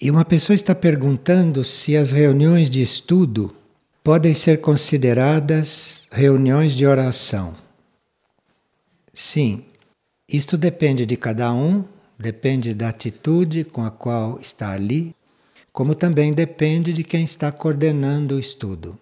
E 0.00 0.10
uma 0.10 0.26
pessoa 0.26 0.54
está 0.54 0.74
perguntando 0.74 1.64
se 1.64 1.96
as 1.96 2.12
reuniões 2.12 2.68
de 2.68 2.82
estudo 2.82 3.54
podem 4.04 4.34
ser 4.34 4.60
consideradas 4.60 6.06
reuniões 6.12 6.74
de 6.74 6.86
oração. 6.86 7.54
Sim, 9.14 9.64
isto 10.28 10.58
depende 10.58 11.06
de 11.06 11.16
cada 11.16 11.50
um, 11.50 11.82
depende 12.18 12.74
da 12.74 12.90
atitude 12.90 13.64
com 13.64 13.82
a 13.84 13.90
qual 13.90 14.38
está 14.38 14.70
ali, 14.70 15.14
como 15.72 15.94
também 15.94 16.34
depende 16.34 16.92
de 16.92 17.02
quem 17.02 17.24
está 17.24 17.50
coordenando 17.50 18.36
o 18.36 18.38
estudo. 18.38 18.98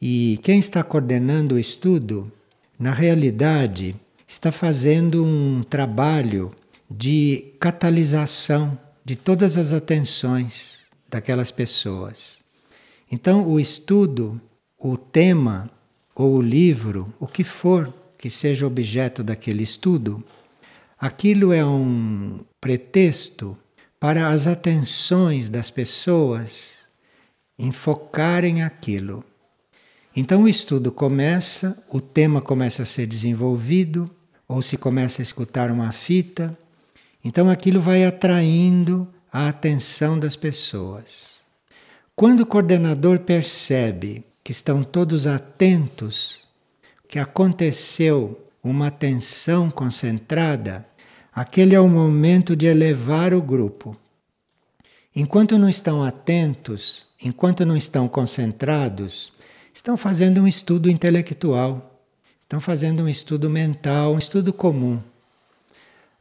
E 0.00 0.38
quem 0.42 0.58
está 0.58 0.84
coordenando 0.84 1.54
o 1.54 1.58
estudo, 1.58 2.30
na 2.78 2.92
realidade, 2.92 3.96
está 4.28 4.52
fazendo 4.52 5.24
um 5.24 5.62
trabalho 5.62 6.54
de 6.90 7.54
catalisação 7.58 8.78
de 9.04 9.16
todas 9.16 9.56
as 9.56 9.72
atenções 9.72 10.88
daquelas 11.08 11.50
pessoas. 11.50 12.42
Então, 13.10 13.46
o 13.46 13.60
estudo, 13.60 14.40
o 14.78 14.96
tema 14.96 15.70
ou 16.14 16.36
o 16.36 16.42
livro, 16.42 17.12
o 17.20 17.26
que 17.26 17.44
for 17.44 17.92
que 18.16 18.30
seja 18.30 18.66
objeto 18.66 19.22
daquele 19.22 19.62
estudo, 19.62 20.24
aquilo 20.98 21.52
é 21.52 21.64
um 21.64 22.40
pretexto 22.60 23.56
para 24.00 24.28
as 24.28 24.46
atenções 24.46 25.48
das 25.48 25.70
pessoas 25.70 26.88
enfocarem 27.58 28.62
aquilo. 28.62 29.24
Então 30.16 30.44
o 30.44 30.48
estudo 30.48 30.92
começa, 30.92 31.82
o 31.88 32.00
tema 32.00 32.40
começa 32.40 32.82
a 32.82 32.86
ser 32.86 33.06
desenvolvido, 33.06 34.10
ou 34.46 34.62
se 34.62 34.76
começa 34.76 35.20
a 35.20 35.24
escutar 35.24 35.70
uma 35.70 35.90
fita, 35.90 36.56
então 37.24 37.48
aquilo 37.48 37.80
vai 37.80 38.04
atraindo 38.04 39.08
a 39.32 39.48
atenção 39.48 40.18
das 40.18 40.36
pessoas. 40.36 41.44
Quando 42.14 42.40
o 42.40 42.46
coordenador 42.46 43.20
percebe 43.20 44.24
que 44.44 44.52
estão 44.52 44.84
todos 44.84 45.26
atentos, 45.26 46.46
que 47.08 47.18
aconteceu 47.18 48.40
uma 48.62 48.88
atenção 48.88 49.70
concentrada, 49.70 50.86
aquele 51.32 51.74
é 51.74 51.80
o 51.80 51.88
momento 51.88 52.54
de 52.54 52.66
elevar 52.66 53.34
o 53.34 53.42
grupo. 53.42 53.96
Enquanto 55.16 55.58
não 55.58 55.68
estão 55.68 56.02
atentos, 56.02 57.06
enquanto 57.22 57.64
não 57.64 57.76
estão 57.76 58.06
concentrados, 58.06 59.32
estão 59.72 59.96
fazendo 59.96 60.42
um 60.42 60.46
estudo 60.46 60.90
intelectual, 60.90 62.00
estão 62.40 62.60
fazendo 62.60 63.04
um 63.04 63.08
estudo 63.08 63.48
mental, 63.50 64.14
um 64.14 64.18
estudo 64.18 64.52
comum. 64.52 65.00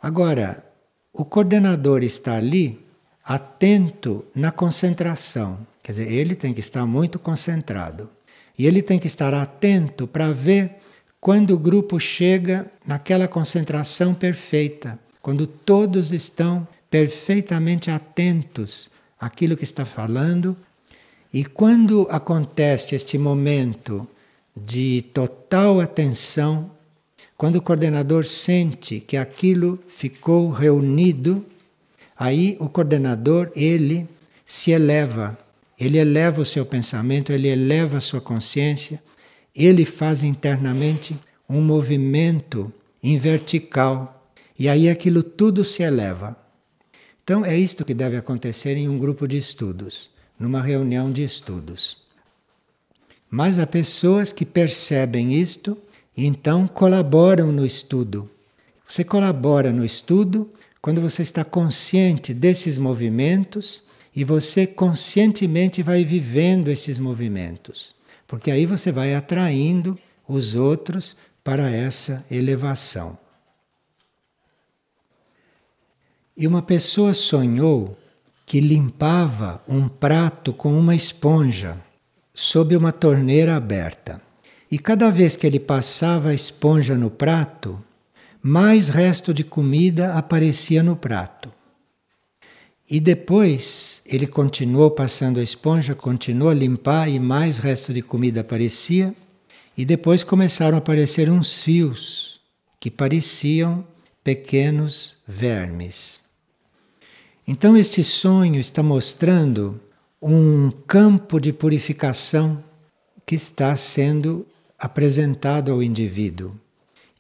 Agora, 0.02 0.73
o 1.14 1.24
coordenador 1.24 2.04
está 2.04 2.36
ali 2.36 2.84
atento 3.24 4.26
na 4.34 4.52
concentração, 4.52 5.60
quer 5.82 5.92
dizer, 5.92 6.12
ele 6.12 6.36
tem 6.36 6.54
que 6.54 6.60
estar 6.60 6.86
muito 6.86 7.20
concentrado. 7.20 8.10
E 8.58 8.66
ele 8.66 8.82
tem 8.82 9.00
que 9.00 9.08
estar 9.08 9.34
atento 9.34 10.08
para 10.08 10.32
ver 10.32 10.78
quando 11.22 11.52
o 11.52 11.60
grupo 11.60 12.00
chega 12.00 12.70
naquela 12.86 13.28
concentração 13.28 14.14
perfeita, 14.14 15.00
quando 15.22 15.48
todos 15.48 16.12
estão 16.12 16.68
perfeitamente 16.90 17.90
atentos 17.90 18.92
àquilo 19.20 19.56
que 19.56 19.64
está 19.64 19.86
falando. 19.86 20.56
E 21.34 21.46
quando 21.46 22.08
acontece 22.12 22.94
este 22.94 23.18
momento 23.18 24.08
de 24.56 25.04
total 25.14 25.80
atenção 25.80 26.70
quando 27.44 27.58
o 27.58 27.62
coordenador 27.62 28.24
sente 28.24 29.02
que 29.02 29.18
aquilo 29.18 29.78
ficou 29.86 30.50
reunido, 30.50 31.46
aí 32.18 32.56
o 32.58 32.70
coordenador, 32.70 33.52
ele 33.54 34.08
se 34.46 34.72
eleva, 34.72 35.38
ele 35.78 35.98
eleva 35.98 36.40
o 36.40 36.46
seu 36.46 36.66
pensamento, 36.66 37.34
ele 37.34 37.50
eleva 37.50 37.98
a 37.98 38.00
sua 38.00 38.22
consciência, 38.22 39.04
ele 39.54 39.84
faz 39.84 40.24
internamente 40.24 41.18
um 41.50 41.60
movimento 41.60 42.72
em 43.04 43.18
vertical 43.18 44.26
e 44.58 44.70
aí 44.70 44.88
aquilo 44.88 45.22
tudo 45.22 45.66
se 45.66 45.84
eleva. 45.84 46.38
Então 47.26 47.44
é 47.44 47.58
isto 47.58 47.84
que 47.84 47.94
deve 47.94 48.16
acontecer 48.16 48.78
em 48.78 48.88
um 48.88 48.98
grupo 48.98 49.28
de 49.28 49.38
estudos, 49.38 50.10
numa 50.40 50.62
reunião 50.62 51.12
de 51.12 51.26
estudos. 51.26 51.98
Mas 53.30 53.60
há 53.60 53.68
pessoas 53.68 54.32
que 54.32 54.46
percebem 54.46 55.34
isto 55.34 55.78
e 56.16 56.26
então 56.26 56.68
colaboram 56.68 57.52
no 57.52 57.66
estudo. 57.66 58.30
Você 58.88 59.04
colabora 59.04 59.72
no 59.72 59.84
estudo 59.84 60.52
quando 60.82 61.02
você 61.02 61.22
está 61.22 61.44
consciente 61.44 62.34
desses 62.34 62.78
movimentos 62.78 63.82
e 64.16 64.24
você 64.24 64.68
conscientemente 64.68 65.82
vai 65.82 66.04
vivendo 66.04 66.68
esses 66.68 67.00
movimentos. 67.00 67.96
Porque 68.28 68.52
aí 68.52 68.66
você 68.66 68.92
vai 68.92 69.16
atraindo 69.16 69.98
os 70.28 70.56
outros 70.56 71.16
para 71.44 71.70
essa 71.70 72.26
elevação. 72.30 73.18
E 76.36 76.48
uma 76.48 76.62
pessoa 76.62 77.14
sonhou 77.14 77.98
que 78.46 78.60
limpava 78.60 79.62
um 79.68 79.88
prato 79.88 80.54
com 80.54 80.78
uma 80.78 80.96
esponja 80.96 81.78
sob 82.34 82.76
uma 82.76 82.92
torneira 82.92 83.56
aberta. 83.56 84.22
E 84.74 84.80
cada 84.80 85.12
vez 85.12 85.36
que 85.36 85.46
ele 85.46 85.60
passava 85.60 86.30
a 86.30 86.34
esponja 86.34 86.98
no 86.98 87.12
prato, 87.12 87.80
mais 88.42 88.90
resto 88.90 89.32
de 89.32 89.44
comida 89.44 90.16
aparecia 90.16 90.82
no 90.82 90.96
prato. 90.96 91.52
E 92.90 93.00
depois 93.00 94.02
ele 94.04 94.26
continuou 94.26 94.90
passando 94.90 95.40
a 95.40 95.44
esponja, 95.44 95.94
continuou 95.94 96.50
a 96.50 96.56
limpar 96.56 97.08
e 97.08 97.20
mais 97.20 97.60
resto 97.60 97.94
de 97.94 98.02
comida 98.02 98.42
aparecia. 98.42 99.14
E 99.78 99.86
depois 99.86 100.24
começaram 100.24 100.76
a 100.76 100.80
aparecer 100.80 101.30
uns 101.30 101.62
fios 101.62 102.42
que 102.80 102.90
pareciam 102.90 103.86
pequenos 104.24 105.18
vermes. 105.28 106.20
Então, 107.48 107.78
este 107.78 108.04
sonho 108.04 108.60
está 108.60 108.82
mostrando 108.82 109.80
um 110.20 110.72
campo 110.88 111.40
de 111.40 111.54
purificação 111.54 112.64
que 113.24 113.36
está 113.36 113.76
sendo 113.76 114.48
apresentado 114.84 115.72
ao 115.72 115.82
indivíduo. 115.82 116.54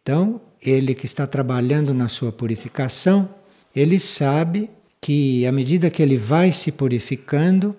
Então, 0.02 0.42
ele 0.62 0.94
que 0.94 1.06
está 1.06 1.26
trabalhando 1.26 1.94
na 1.94 2.10
sua 2.10 2.30
purificação, 2.30 3.34
ele 3.74 3.98
sabe 4.00 4.70
que 5.00 5.48
à 5.48 5.52
medida 5.52 5.90
que 5.90 6.04
ele 6.04 6.18
vai 6.18 6.52
se 6.52 6.74
purificando, 6.74 7.74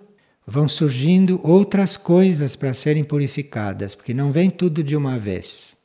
vão 0.47 0.67
surgindo 0.67 1.39
outras 1.43 1.99
coisas 1.99 2.57
para 2.57 2.73
serem 2.73 3.05
purificadas, 3.05 3.95
porque 3.95 4.15
não 4.15 4.33
vem 4.33 4.49
tudo 4.49 4.83
de 4.83 4.97
uma 4.97 5.19
vez. 5.19 5.77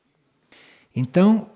Então, 0.95 1.49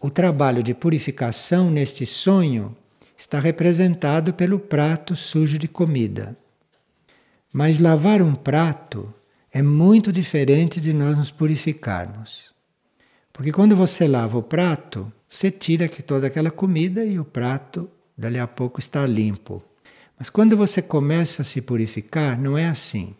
o 0.00 0.08
trabalho 0.08 0.62
de 0.62 0.72
purificação 0.72 1.70
neste 1.70 2.06
sonho 2.06 2.74
está 3.14 3.38
representado 3.38 4.32
pelo 4.32 4.58
prato 4.58 5.14
sujo 5.14 5.58
de 5.58 5.68
comida. 5.68 6.34
Mas 7.52 7.78
lavar 7.78 8.22
um 8.22 8.34
prato 8.34 9.12
é 9.52 9.62
muito 9.62 10.12
diferente 10.12 10.80
de 10.80 10.92
nós 10.92 11.16
nos 11.16 11.30
purificarmos. 11.30 12.52
Porque 13.32 13.52
quando 13.52 13.74
você 13.74 14.06
lava 14.06 14.38
o 14.38 14.42
prato, 14.42 15.12
você 15.28 15.50
tira 15.50 15.86
aqui 15.86 16.02
toda 16.02 16.26
aquela 16.26 16.50
comida 16.50 17.04
e 17.04 17.18
o 17.18 17.24
prato, 17.24 17.88
dali 18.16 18.38
a 18.38 18.46
pouco, 18.46 18.78
está 18.78 19.06
limpo. 19.06 19.62
Mas 20.18 20.28
quando 20.28 20.56
você 20.56 20.82
começa 20.82 21.42
a 21.42 21.44
se 21.44 21.62
purificar, 21.62 22.38
não 22.38 22.56
é 22.56 22.68
assim. 22.68 23.14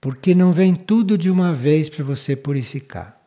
Porque 0.00 0.34
não 0.34 0.52
vem 0.52 0.74
tudo 0.74 1.16
de 1.16 1.30
uma 1.30 1.52
vez 1.52 1.88
para 1.88 2.04
você 2.04 2.34
purificar. 2.34 3.18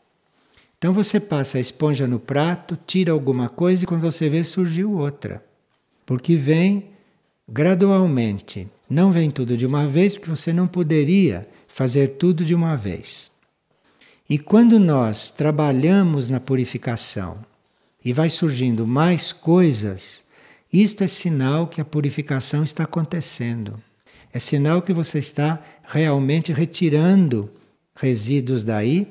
Então 0.78 0.94
você 0.94 1.20
passa 1.20 1.58
a 1.58 1.62
esponja 1.62 2.08
no 2.08 2.20
prato, 2.20 2.78
tira 2.86 3.12
alguma 3.12 3.50
coisa 3.50 3.84
e 3.84 3.88
quando 3.88 4.02
você 4.02 4.30
vê 4.30 4.44
surgiu 4.44 4.92
outra. 4.92 5.44
Porque 6.06 6.36
vem 6.36 6.90
gradualmente. 7.48 8.68
Não 8.90 9.12
vem 9.12 9.32
tudo 9.32 9.58
de 9.58 9.66
uma 9.66 9.88
vez, 9.88 10.16
porque 10.16 10.30
você 10.30 10.54
não 10.54 10.68
poderia 10.68 11.48
fazer 11.78 12.16
tudo 12.18 12.44
de 12.44 12.56
uma 12.56 12.76
vez. 12.76 13.30
E 14.28 14.40
quando 14.40 14.80
nós 14.80 15.30
trabalhamos 15.30 16.28
na 16.28 16.40
purificação 16.40 17.38
e 18.04 18.12
vai 18.12 18.32
surgindo 18.32 18.88
mais 18.88 19.32
coisas, 19.32 20.24
isto 20.74 21.04
é 21.04 21.08
sinal 21.08 21.68
que 21.68 21.80
a 21.80 21.86
purificação 21.86 22.64
está 22.64 22.86
acontecendo. 22.86 23.80
É 24.34 24.40
sinal 24.40 24.82
que 24.82 24.92
você 24.92 25.20
está 25.20 25.62
realmente 25.84 26.52
retirando 26.52 27.48
resíduos 27.96 28.64
daí, 28.64 29.08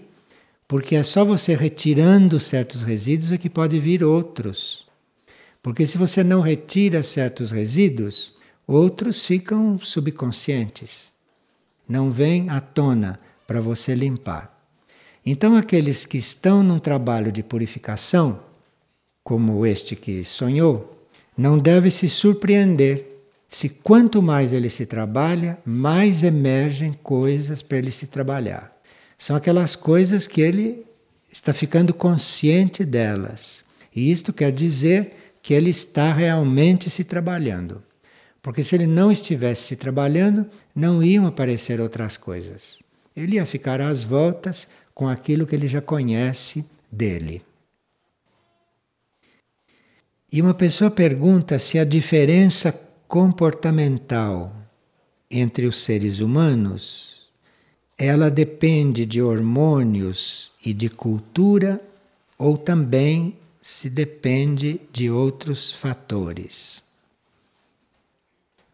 porque 0.67 0.97
é 0.97 1.05
só 1.05 1.25
você 1.25 1.55
retirando 1.55 2.41
certos 2.41 2.83
resíduos 2.83 3.31
é 3.31 3.39
que 3.39 3.49
pode 3.49 3.79
vir 3.79 4.03
outros. 4.03 4.89
Porque 5.63 5.87
se 5.87 5.97
você 5.97 6.25
não 6.25 6.41
retira 6.41 7.01
certos 7.05 7.53
resíduos, 7.53 8.35
outros 8.67 9.25
ficam 9.25 9.79
subconscientes 9.79 11.15
não 11.89 12.11
vem 12.11 12.49
à 12.51 12.61
tona 12.61 13.19
para 13.47 13.61
você 13.61 13.95
limpar. 13.95 14.53
Então, 15.25 15.57
aqueles 15.57 16.05
que 16.05 16.19
estão 16.19 16.63
num 16.63 16.79
trabalho 16.79 17.33
de 17.33 17.43
purificação, 17.43 18.41
como 19.25 19.67
este 19.67 19.97
que 19.97 20.23
sonhou, 20.23 20.97
não 21.37 21.59
deve 21.59 21.91
se 21.91 22.09
surpreender 22.09 23.17
se 23.49 23.69
quanto 23.69 24.23
mais 24.23 24.53
ele 24.53 24.71
se 24.71 24.87
trabalha, 24.87 25.59
mais 25.65 26.23
emergem 26.23 26.93
coisas 27.03 27.63
para 27.63 27.79
ele 27.79 27.91
se 27.91 28.07
trabalhar. 28.07 28.73
São 29.17 29.37
aquelas 29.37 29.77
coisas 29.77 30.27
que 30.27 30.41
ele 30.41 30.85
está 31.31 31.53
ficando 31.53 31.95
consciente 31.95 32.85
delas. 32.85 33.65
E 33.95 34.11
isto 34.11 34.33
quer 34.33 34.53
dizer 34.53 35.13
que 35.43 35.55
ele 35.55 35.71
está 35.71 36.13
realmente 36.13 36.91
se 36.91 37.05
trabalhando. 37.05 37.83
Porque 38.47 38.63
se 38.63 38.77
ele 38.77 38.87
não 38.87 39.11
estivesse 39.11 39.63
se 39.63 39.77
trabalhando, 39.77 40.47
não 40.73 41.03
iam 41.03 41.27
aparecer 41.27 41.81
outras 41.81 42.17
coisas. 42.17 42.79
Ele 43.17 43.35
ia 43.35 43.45
ficar 43.45 43.81
às 43.81 44.05
voltas 44.05 44.69
com 44.95 45.09
aquilo 45.09 45.45
que 45.45 45.57
ele 45.57 45.67
já 45.67 45.81
conhece 45.81 46.65
dele. 46.89 47.43
E 50.33 50.41
uma 50.41 50.55
pessoa 50.55 50.89
pergunta 50.93 51.59
se 51.59 51.77
a 51.77 51.85
diferença 51.85 52.71
comportamental 53.09 54.55
entre 55.29 55.67
os 55.67 55.81
seres 55.83 56.21
humanos 56.21 57.27
ela 57.99 58.31
depende 58.31 59.05
de 59.05 59.21
hormônios 59.21 60.53
e 60.65 60.73
de 60.73 60.89
cultura 60.89 61.81
ou 62.39 62.57
também 62.57 63.37
se 63.61 63.91
depende 63.91 64.81
de 64.93 65.11
outros 65.11 65.73
fatores. 65.73 66.86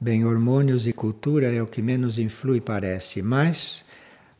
Bem, 0.02 0.24
hormônios 0.24 0.88
e 0.88 0.92
cultura 0.92 1.52
é 1.52 1.62
o 1.62 1.66
que 1.68 1.80
menos 1.80 2.18
influi, 2.18 2.60
parece, 2.60 3.22
mas 3.22 3.84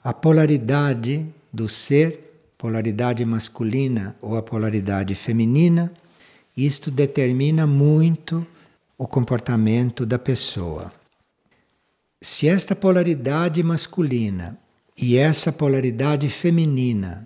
a 0.02 0.12
polaridade 0.12 1.24
do 1.52 1.68
ser, 1.68 2.50
polaridade 2.58 3.24
masculina 3.24 4.16
ou 4.20 4.36
a 4.36 4.42
polaridade 4.42 5.14
feminina, 5.14 5.92
isto 6.56 6.90
determina 6.90 7.64
muito 7.64 8.44
o 8.98 9.06
comportamento 9.06 10.04
da 10.04 10.18
pessoa. 10.18 10.92
Se 12.20 12.48
esta 12.48 12.74
polaridade 12.74 13.62
masculina 13.62 14.58
e 15.00 15.16
essa 15.16 15.52
polaridade 15.52 16.28
feminina 16.28 17.24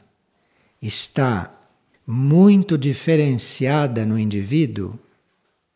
está 0.82 1.58
muito 2.06 2.76
diferenciada 2.76 4.04
no 4.04 4.18
indivíduo, 4.18 4.98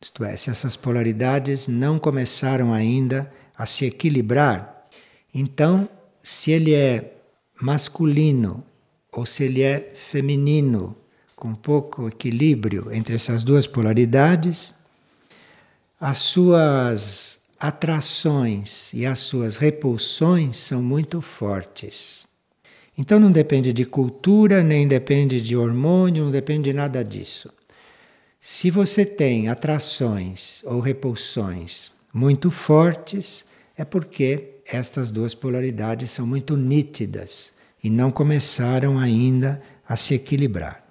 isto 0.01 0.25
é, 0.25 0.35
se 0.35 0.51
essas 0.51 0.77
polaridades 0.77 1.67
não 1.67 1.99
começaram 1.99 2.73
ainda 2.73 3.31
a 3.57 3.67
se 3.67 3.85
equilibrar, 3.85 4.87
então, 5.35 5.89
se 6.23 6.51
ele 6.51 6.75
é 6.75 7.15
masculino 7.61 8.65
ou 9.13 9.27
se 9.27 9.45
ele 9.45 9.63
é 9.63 9.93
feminino, 9.95 10.97
com 11.37 11.55
pouco 11.55 12.09
equilíbrio 12.09 12.93
entre 12.93 13.15
essas 13.15 13.45
duas 13.45 13.67
polaridades, 13.67 14.75
as 16.01 16.19
suas 16.19 17.41
atrações 17.59 18.93
e 18.95 19.07
as 19.07 19.19
suas 19.21 19.57
repulsões 19.57 20.57
são 20.57 20.83
muito 20.83 21.21
fortes. 21.21 22.27
Então 22.97 23.19
não 23.19 23.31
depende 23.31 23.73
de 23.73 23.85
cultura, 23.85 24.63
nem 24.63 24.87
depende 24.87 25.41
de 25.41 25.57
hormônio, 25.57 26.25
não 26.25 26.31
depende 26.31 26.65
de 26.65 26.73
nada 26.73 27.03
disso. 27.03 27.51
Se 28.43 28.71
você 28.71 29.05
tem 29.05 29.49
atrações 29.49 30.63
ou 30.65 30.81
repulsões 30.81 31.93
muito 32.13 32.51
fortes, 32.51 33.45
é 33.77 33.85
porque 33.85 34.55
estas 34.65 35.11
duas 35.11 35.35
polaridades 35.35 36.11
são 36.11 36.27
muito 36.27 36.57
nítidas 36.57 37.53
e 37.85 37.91
não 37.91 38.11
começaram 38.11 38.99
ainda 38.99 39.61
a 39.87 39.95
se 39.95 40.15
equilibrar. 40.15 40.83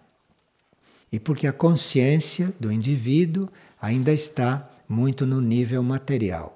E 1.11 1.19
porque 1.19 1.47
a 1.47 1.53
consciência 1.53 2.53
do 2.59 2.71
indivíduo 2.71 3.49
ainda 3.81 4.13
está 4.13 4.69
muito 4.87 5.25
no 5.25 5.41
nível 5.41 5.81
material. 5.81 6.55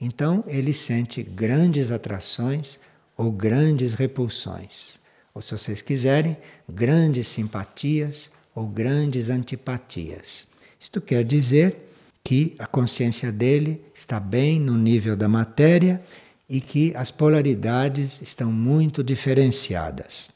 Então 0.00 0.44
ele 0.46 0.72
sente 0.72 1.20
grandes 1.20 1.90
atrações 1.90 2.78
ou 3.16 3.32
grandes 3.32 3.92
repulsões. 3.94 5.00
Ou 5.34 5.42
se 5.42 5.50
vocês 5.50 5.82
quiserem, 5.82 6.36
grandes 6.68 7.26
simpatias 7.26 8.30
ou 8.58 8.66
grandes 8.66 9.30
antipatias. 9.30 10.48
Isto 10.80 11.00
quer 11.00 11.22
dizer 11.22 11.88
que 12.24 12.56
a 12.58 12.66
consciência 12.66 13.30
dele 13.30 13.80
está 13.94 14.18
bem 14.18 14.58
no 14.58 14.76
nível 14.76 15.16
da 15.16 15.28
matéria 15.28 16.02
e 16.48 16.60
que 16.60 16.92
as 16.96 17.12
polaridades 17.12 18.20
estão 18.20 18.50
muito 18.50 19.04
diferenciadas. 19.04 20.30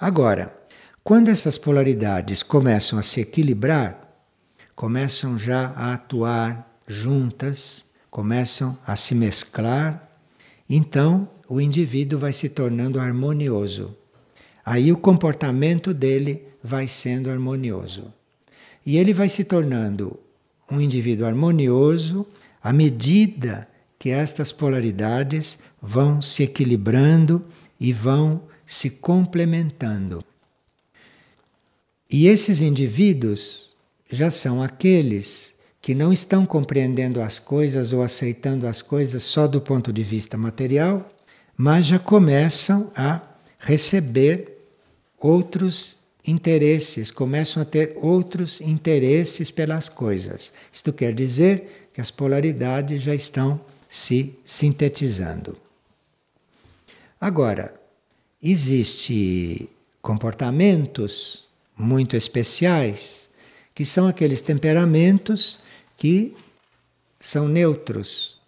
Agora, 0.00 0.56
quando 1.04 1.28
essas 1.28 1.58
polaridades 1.58 2.42
começam 2.42 2.98
a 2.98 3.02
se 3.02 3.20
equilibrar, 3.20 4.08
começam 4.74 5.38
já 5.38 5.74
a 5.76 5.92
atuar 5.92 6.80
juntas, 6.86 7.84
começam 8.10 8.78
a 8.86 8.96
se 8.96 9.14
mesclar, 9.14 10.08
então 10.70 11.28
o 11.48 11.60
indivíduo 11.60 12.18
vai 12.18 12.32
se 12.32 12.48
tornando 12.48 12.98
harmonioso. 12.98 13.94
Aí 14.64 14.90
o 14.90 14.96
comportamento 14.96 15.92
dele 15.92 16.48
vai 16.68 16.86
sendo 16.86 17.30
harmonioso. 17.30 18.12
E 18.84 18.98
ele 18.98 19.14
vai 19.14 19.28
se 19.28 19.42
tornando 19.42 20.20
um 20.70 20.80
indivíduo 20.80 21.26
harmonioso 21.26 22.26
à 22.62 22.72
medida 22.72 23.66
que 23.98 24.10
estas 24.10 24.52
polaridades 24.52 25.58
vão 25.80 26.20
se 26.20 26.42
equilibrando 26.42 27.44
e 27.80 27.92
vão 27.92 28.42
se 28.66 28.90
complementando. 28.90 30.22
E 32.10 32.28
esses 32.28 32.60
indivíduos 32.60 33.74
já 34.10 34.30
são 34.30 34.62
aqueles 34.62 35.56
que 35.80 35.94
não 35.94 36.12
estão 36.12 36.44
compreendendo 36.44 37.20
as 37.20 37.38
coisas 37.38 37.92
ou 37.92 38.02
aceitando 38.02 38.66
as 38.66 38.82
coisas 38.82 39.24
só 39.24 39.46
do 39.46 39.60
ponto 39.60 39.92
de 39.92 40.02
vista 40.02 40.36
material, 40.36 41.08
mas 41.56 41.86
já 41.86 41.98
começam 41.98 42.92
a 42.94 43.22
receber 43.58 44.58
outros 45.18 45.97
interesses, 46.28 47.10
começam 47.10 47.62
a 47.62 47.66
ter 47.66 47.92
outros 47.96 48.60
interesses 48.60 49.50
pelas 49.50 49.88
coisas. 49.88 50.52
Isto 50.72 50.92
quer 50.92 51.14
dizer 51.14 51.88
que 51.92 52.00
as 52.00 52.10
polaridades 52.10 53.02
já 53.02 53.14
estão 53.14 53.60
se 53.88 54.38
sintetizando. 54.44 55.56
Agora, 57.20 57.74
existe 58.42 59.68
comportamentos 60.00 61.46
muito 61.76 62.16
especiais, 62.16 63.30
que 63.74 63.84
são 63.84 64.06
aqueles 64.06 64.40
temperamentos 64.40 65.58
que 65.96 66.36
são 67.18 67.48
neutros. 67.48 68.38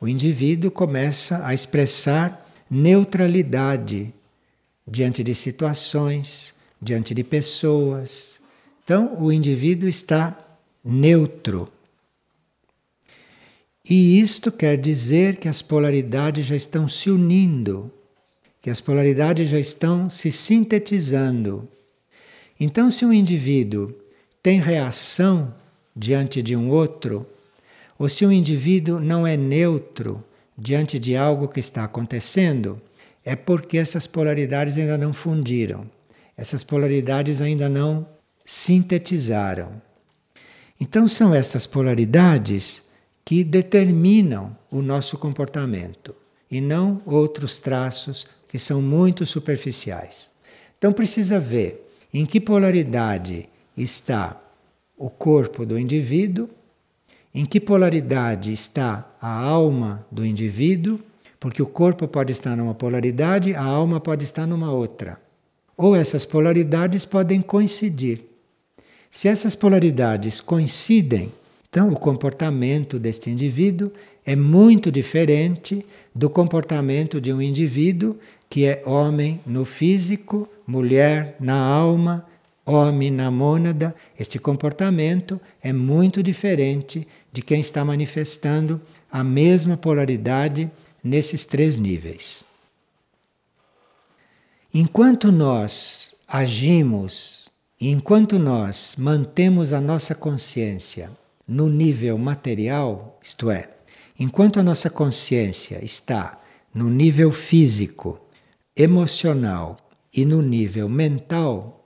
O 0.00 0.06
indivíduo 0.06 0.70
começa 0.70 1.44
a 1.44 1.52
expressar 1.52 2.46
neutralidade 2.70 4.12
diante 4.86 5.24
de 5.24 5.34
situações, 5.34 6.54
diante 6.80 7.14
de 7.14 7.24
pessoas. 7.24 8.40
Então, 8.84 9.16
o 9.20 9.32
indivíduo 9.32 9.88
está 9.88 10.38
neutro. 10.84 11.70
E 13.88 14.20
isto 14.20 14.52
quer 14.52 14.76
dizer 14.76 15.36
que 15.36 15.48
as 15.48 15.62
polaridades 15.62 16.46
já 16.46 16.56
estão 16.56 16.88
se 16.88 17.10
unindo 17.10 17.92
que 18.60 18.70
as 18.70 18.80
polaridades 18.80 19.48
já 19.48 19.58
estão 19.58 20.10
se 20.10 20.32
sintetizando. 20.32 21.68
Então, 22.58 22.90
se 22.90 23.04
um 23.04 23.12
indivíduo 23.12 23.94
tem 24.42 24.60
reação 24.60 25.54
diante 25.96 26.42
de 26.42 26.56
um 26.56 26.68
outro, 26.68 27.26
ou 27.98 28.08
se 28.08 28.26
um 28.26 28.32
indivíduo 28.32 29.00
não 29.00 29.26
é 29.26 29.36
neutro 29.36 30.22
diante 30.56 30.98
de 30.98 31.16
algo 31.16 31.48
que 31.48 31.60
está 31.60 31.84
acontecendo, 31.84 32.80
é 33.24 33.36
porque 33.36 33.78
essas 33.78 34.06
polaridades 34.06 34.76
ainda 34.76 34.98
não 34.98 35.12
fundiram, 35.12 35.88
essas 36.38 36.64
polaridades 36.64 37.42
ainda 37.42 37.68
não 37.68 38.08
sintetizaram. 38.44 39.82
Então, 40.80 41.06
são 41.06 41.34
essas 41.34 41.66
polaridades 41.66 42.84
que 43.24 43.44
determinam 43.44 44.56
o 44.70 44.80
nosso 44.80 45.18
comportamento 45.18 46.14
e 46.50 46.60
não 46.60 47.02
outros 47.04 47.58
traços 47.58 48.26
que 48.48 48.58
são 48.58 48.80
muito 48.80 49.26
superficiais. 49.26 50.30
Então 50.78 50.92
precisa 50.92 51.38
ver 51.38 51.86
em 52.14 52.24
que 52.24 52.40
polaridade 52.40 53.48
está 53.76 54.40
o 54.96 55.10
corpo 55.10 55.66
do 55.66 55.78
indivíduo, 55.78 56.48
em 57.34 57.44
que 57.44 57.60
polaridade 57.60 58.50
está 58.50 59.06
a 59.20 59.30
alma 59.30 60.06
do 60.10 60.24
indivíduo, 60.24 60.98
porque 61.38 61.62
o 61.62 61.66
corpo 61.66 62.08
pode 62.08 62.32
estar 62.32 62.56
numa 62.56 62.74
polaridade, 62.74 63.54
a 63.54 63.62
alma 63.62 64.00
pode 64.00 64.24
estar 64.24 64.46
numa 64.46 64.72
outra. 64.72 65.18
Ou 65.78 65.96
essas 65.96 66.26
polaridades 66.26 67.06
podem 67.06 67.40
coincidir. 67.40 68.20
Se 69.10 69.28
essas 69.28 69.54
polaridades 69.54 70.42
coincidem, 70.42 71.32
então 71.70 71.88
o 71.88 71.96
comportamento 71.96 72.98
deste 72.98 73.30
indivíduo 73.30 73.90
é 74.26 74.36
muito 74.36 74.92
diferente 74.92 75.86
do 76.14 76.28
comportamento 76.28 77.18
de 77.18 77.32
um 77.32 77.40
indivíduo 77.40 78.18
que 78.50 78.66
é 78.66 78.82
homem 78.84 79.40
no 79.46 79.64
físico, 79.64 80.46
mulher 80.66 81.34
na 81.40 81.56
alma 81.56 82.26
homem 82.68 83.10
na 83.10 83.30
mônada, 83.30 83.94
este 84.18 84.38
comportamento 84.38 85.40
é 85.62 85.72
muito 85.72 86.22
diferente 86.22 87.08
de 87.32 87.40
quem 87.40 87.60
está 87.60 87.82
manifestando 87.82 88.80
a 89.10 89.24
mesma 89.24 89.76
polaridade 89.76 90.70
nesses 91.02 91.46
três 91.46 91.78
níveis. 91.78 92.44
Enquanto 94.80 95.32
nós 95.32 96.14
agimos 96.28 97.50
enquanto 97.80 98.38
nós 98.38 98.94
mantemos 98.96 99.72
a 99.72 99.80
nossa 99.80 100.14
consciência 100.14 101.10
no 101.48 101.68
nível 101.68 102.16
material, 102.16 103.18
isto 103.20 103.50
é, 103.50 103.70
enquanto 104.16 104.60
a 104.60 104.62
nossa 104.62 104.88
consciência 104.88 105.84
está 105.84 106.38
no 106.72 106.88
nível 106.88 107.32
físico, 107.32 108.20
emocional 108.76 109.78
e 110.14 110.24
no 110.24 110.40
nível 110.40 110.88
mental, 110.88 111.84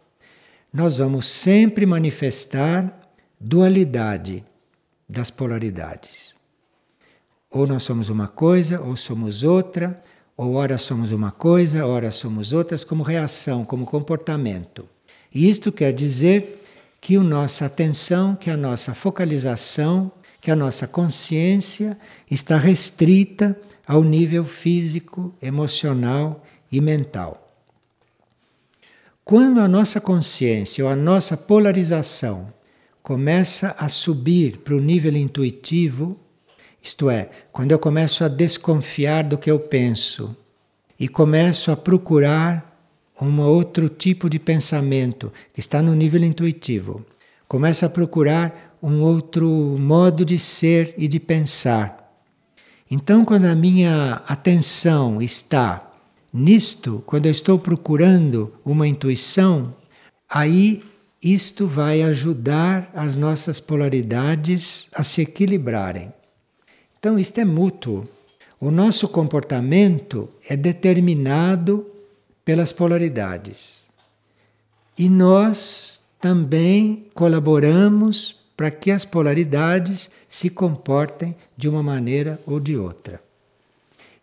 nós 0.70 0.98
vamos 0.98 1.26
sempre 1.26 1.86
manifestar 1.86 3.10
dualidade 3.40 4.44
das 5.08 5.30
polaridades. 5.30 6.36
Ou 7.50 7.66
nós 7.66 7.84
somos 7.84 8.10
uma 8.10 8.28
coisa, 8.28 8.82
ou 8.82 8.98
somos 8.98 9.42
outra, 9.42 9.98
ou 10.36 10.54
ora 10.54 10.78
somos 10.78 11.12
uma 11.12 11.30
coisa, 11.30 11.86
ora 11.86 12.10
somos 12.10 12.52
outras, 12.52 12.84
como 12.84 13.02
reação, 13.02 13.64
como 13.64 13.86
comportamento. 13.86 14.88
E 15.34 15.48
isto 15.48 15.70
quer 15.70 15.92
dizer 15.92 16.62
que 17.00 17.16
a 17.16 17.22
nossa 17.22 17.66
atenção, 17.66 18.34
que 18.36 18.50
a 18.50 18.56
nossa 18.56 18.94
focalização, 18.94 20.10
que 20.40 20.50
a 20.50 20.56
nossa 20.56 20.86
consciência 20.86 21.98
está 22.30 22.56
restrita 22.56 23.58
ao 23.86 24.02
nível 24.02 24.44
físico, 24.44 25.34
emocional 25.42 26.44
e 26.70 26.80
mental. 26.80 27.38
Quando 29.24 29.60
a 29.60 29.68
nossa 29.68 30.00
consciência 30.00 30.84
ou 30.84 30.90
a 30.90 30.96
nossa 30.96 31.36
polarização 31.36 32.52
começa 33.02 33.74
a 33.78 33.88
subir 33.88 34.58
para 34.58 34.74
o 34.74 34.80
nível 34.80 35.16
intuitivo, 35.16 36.18
isto 36.82 37.08
é, 37.08 37.30
quando 37.52 37.70
eu 37.70 37.78
começo 37.78 38.24
a 38.24 38.28
desconfiar 38.28 39.22
do 39.22 39.38
que 39.38 39.50
eu 39.50 39.58
penso 39.58 40.36
e 40.98 41.08
começo 41.08 41.70
a 41.70 41.76
procurar 41.76 42.72
um 43.20 43.40
outro 43.40 43.88
tipo 43.88 44.28
de 44.28 44.40
pensamento 44.40 45.32
que 45.54 45.60
está 45.60 45.80
no 45.80 45.94
nível 45.94 46.22
intuitivo, 46.24 47.06
começo 47.46 47.86
a 47.86 47.88
procurar 47.88 48.76
um 48.82 49.00
outro 49.00 49.46
modo 49.78 50.24
de 50.24 50.36
ser 50.38 50.92
e 50.98 51.06
de 51.06 51.20
pensar. 51.20 52.02
Então, 52.90 53.24
quando 53.24 53.44
a 53.44 53.54
minha 53.54 54.20
atenção 54.26 55.22
está 55.22 55.88
nisto, 56.32 57.02
quando 57.06 57.26
eu 57.26 57.30
estou 57.30 57.58
procurando 57.58 58.52
uma 58.64 58.88
intuição, 58.88 59.72
aí 60.28 60.82
isto 61.22 61.68
vai 61.68 62.02
ajudar 62.02 62.90
as 62.92 63.14
nossas 63.14 63.60
polaridades 63.60 64.88
a 64.92 65.04
se 65.04 65.22
equilibrarem. 65.22 66.12
Então, 67.02 67.18
isto 67.18 67.36
é 67.40 67.44
mútuo. 67.44 68.06
O 68.60 68.70
nosso 68.70 69.08
comportamento 69.08 70.28
é 70.48 70.56
determinado 70.56 71.84
pelas 72.44 72.72
polaridades. 72.72 73.88
E 74.96 75.08
nós 75.08 76.04
também 76.20 77.06
colaboramos 77.12 78.36
para 78.56 78.70
que 78.70 78.92
as 78.92 79.04
polaridades 79.04 80.12
se 80.28 80.48
comportem 80.48 81.34
de 81.56 81.68
uma 81.68 81.82
maneira 81.82 82.40
ou 82.46 82.60
de 82.60 82.76
outra. 82.76 83.20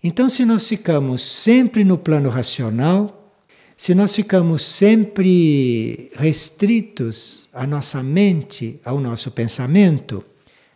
Então, 0.01 0.29
se 0.29 0.45
nós 0.45 0.65
ficamos 0.65 1.21
sempre 1.21 1.83
no 1.83 1.97
plano 1.97 2.29
racional, 2.29 3.29
se 3.75 3.93
nós 3.93 4.15
ficamos 4.15 4.63
sempre 4.63 6.09
restritos 6.15 7.49
à 7.51 7.67
nossa 7.67 8.01
mente, 8.01 8.79
ao 8.85 9.01
nosso 9.01 9.31
pensamento, 9.31 10.23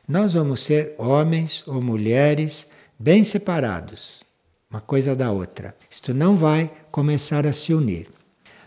nós 0.07 0.33
vamos 0.33 0.61
ser 0.61 0.95
homens 0.97 1.63
ou 1.67 1.81
mulheres 1.81 2.69
bem 2.99 3.23
separados, 3.23 4.23
uma 4.69 4.81
coisa 4.81 5.15
da 5.15 5.31
outra. 5.31 5.75
Isto 5.89 6.13
não 6.13 6.35
vai 6.35 6.71
começar 6.91 7.45
a 7.47 7.53
se 7.53 7.73
unir. 7.73 8.09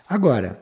Agora, 0.08 0.60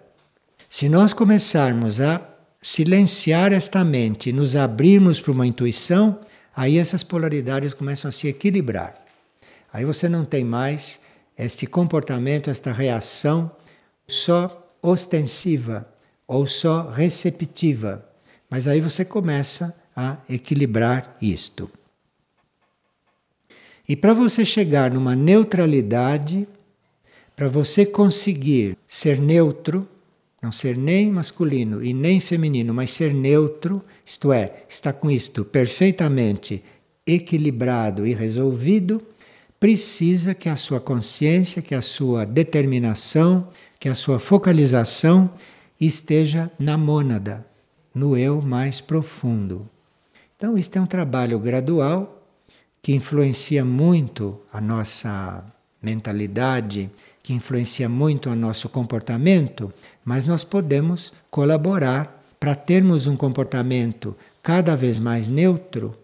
se 0.69 0.89
nós 0.89 1.13
começarmos 1.13 2.01
a 2.01 2.21
silenciar 2.61 3.53
esta 3.53 3.85
mente, 3.85 4.33
nos 4.33 4.57
abrirmos 4.57 5.21
para 5.21 5.33
uma 5.33 5.47
intuição, 5.47 6.19
aí 6.57 6.79
essas 6.79 7.03
polaridades 7.03 7.75
começam 7.75 8.09
a 8.09 8.13
se 8.13 8.27
equilibrar. 8.27 9.05
Aí 9.73 9.85
você 9.85 10.09
não 10.09 10.25
tem 10.25 10.45
mais 10.45 11.03
este 11.37 11.67
comportamento, 11.67 12.49
esta 12.49 12.73
reação 12.73 13.51
só 14.07 14.67
ostensiva 14.81 15.89
ou 16.27 16.47
só 16.47 16.91
receptiva. 16.91 18.09
Mas 18.49 18.67
aí 18.67 18.81
você 18.81 19.05
começa 19.05 19.75
a 19.97 20.19
equilibrar 20.29 21.17
isto. 21.21 21.71
E 23.89 23.95
para 23.95 24.15
você 24.15 24.45
chegar 24.45 24.91
numa 24.91 25.15
neutralidade, 25.15 26.49
para 27.37 27.49
você 27.49 27.85
conseguir 27.85 28.77
ser 28.87 29.19
neutro, 29.19 29.87
não 30.43 30.53
ser 30.53 30.77
nem 30.77 31.11
masculino 31.11 31.83
e 31.83 31.93
nem 31.93 32.21
feminino, 32.21 32.73
mas 32.73 32.91
ser 32.91 33.13
neutro, 33.13 33.83
isto 34.05 34.33
é, 34.33 34.65
está 34.69 34.93
com 34.93 35.11
isto 35.11 35.45
perfeitamente 35.45 36.63
equilibrado 37.07 38.07
e 38.07 38.15
resolvido, 38.15 39.03
precisa 39.61 40.35
que 40.35 40.49
a 40.49 40.57
sua 40.57 40.81
consciência, 40.81 41.63
que 41.63 41.75
a 41.75 41.83
sua 41.83 42.25
determinação, 42.25 43.49
que 43.79 43.89
a 43.89 43.95
sua 43.95 44.19
focalização 44.19 45.31
esteja 45.81 46.51
na 46.59 46.79
mônada, 46.79 47.47
no 47.95 48.17
eu 48.17 48.41
mais 48.41 48.81
profundo. 48.81 49.69
Então, 50.45 50.59
isto 50.59 50.77
é 50.77 50.81
um 50.83 50.87
trabalho 50.87 51.39
gradual 51.39 52.23
que 52.83 52.93
influencia 52.93 53.65
muito 53.65 54.39
a 54.53 54.61
nossa 54.61 55.43
mentalidade, 55.81 56.91
que 57.23 57.33
influencia 57.33 57.89
muito 57.89 58.29
o 58.29 58.37
nosso 58.37 58.69
comportamento, 58.69 59.73
mas 60.05 60.27
nós 60.27 60.45
podemos 60.45 61.15
colaborar 61.31 62.23
para 62.39 62.55
termos 62.55 63.07
um 63.07 63.17
comportamento 63.17 64.15
cada 64.43 64.77
vez 64.77 64.99
mais 64.99 65.29
neutro 65.29 65.97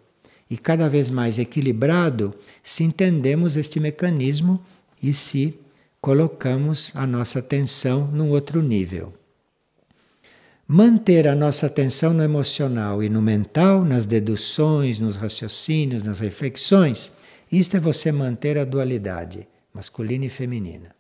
e 0.49 0.56
cada 0.56 0.88
vez 0.88 1.11
mais 1.11 1.38
equilibrado 1.38 2.32
se 2.62 2.82
entendemos 2.82 3.59
este 3.59 3.78
mecanismo 3.78 4.59
e 5.02 5.12
se 5.12 5.54
colocamos 6.00 6.92
a 6.94 7.06
nossa 7.06 7.40
atenção 7.40 8.06
num 8.06 8.30
outro 8.30 8.62
nível. 8.62 9.20
Manter 10.73 11.27
a 11.27 11.35
nossa 11.35 11.67
atenção 11.67 12.15
no 12.15 12.23
emocional 12.23 13.03
e 13.03 13.09
no 13.09 13.21
mental, 13.21 13.85
nas 13.85 14.07
deduções, 14.07 15.00
nos 15.00 15.17
raciocínios, 15.17 16.05
nas 16.05 16.21
reflexões, 16.21 17.11
isto 17.50 17.77
é 17.77 17.81
você 17.81 18.12
manter 18.12 18.57
a 18.57 18.65
dualidade 18.65 19.49
masculina 19.75 20.27
e 20.27 20.29
feminina. 20.29 20.95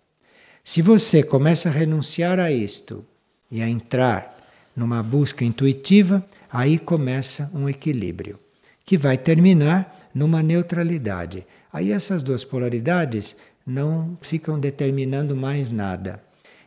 Se 0.64 0.82
você 0.82 1.22
começa 1.22 1.68
a 1.68 1.72
renunciar 1.72 2.40
a 2.40 2.50
isto 2.50 3.06
e 3.48 3.62
a 3.62 3.68
entrar 3.68 4.36
numa 4.74 5.04
busca 5.04 5.44
intuitiva, 5.44 6.26
aí 6.50 6.76
começa 6.76 7.48
um 7.54 7.68
equilíbrio, 7.68 8.40
que 8.84 8.98
vai 8.98 9.16
terminar 9.16 10.10
numa 10.12 10.42
neutralidade. 10.42 11.46
Aí 11.72 11.92
essas 11.92 12.24
duas 12.24 12.42
polaridades 12.42 13.36
não 13.64 14.18
ficam 14.20 14.58
determinando 14.58 15.36
mais 15.36 15.70
nada. 15.70 16.20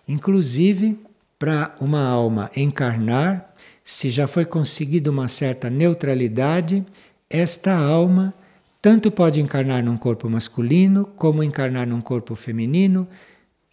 Inclusive, 0.08 0.98
para 1.38 1.76
uma 1.80 2.04
alma 2.04 2.50
encarnar, 2.56 3.54
se 3.84 4.10
já 4.10 4.28
foi 4.28 4.46
conseguida 4.46 5.12
uma 5.12 5.28
certa 5.28 5.70
neutralidade, 5.70 6.86
esta 7.30 7.74
alma 7.74 8.34
tanto 8.82 9.10
pode 9.10 9.40
encarnar 9.40 9.84
num 9.84 9.98
corpo 9.98 10.30
masculino 10.30 11.06
como 11.16 11.44
encarnar 11.44 11.88
num 11.88 12.02
corpo 12.02 12.36
feminino. 12.36 13.08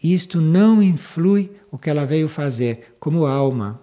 Isto 0.01 0.39
não 0.39 0.81
influi 0.81 1.51
o 1.69 1.77
que 1.77 1.89
ela 1.89 2.05
veio 2.05 2.27
fazer 2.27 2.95
como 2.99 3.25
alma. 3.25 3.79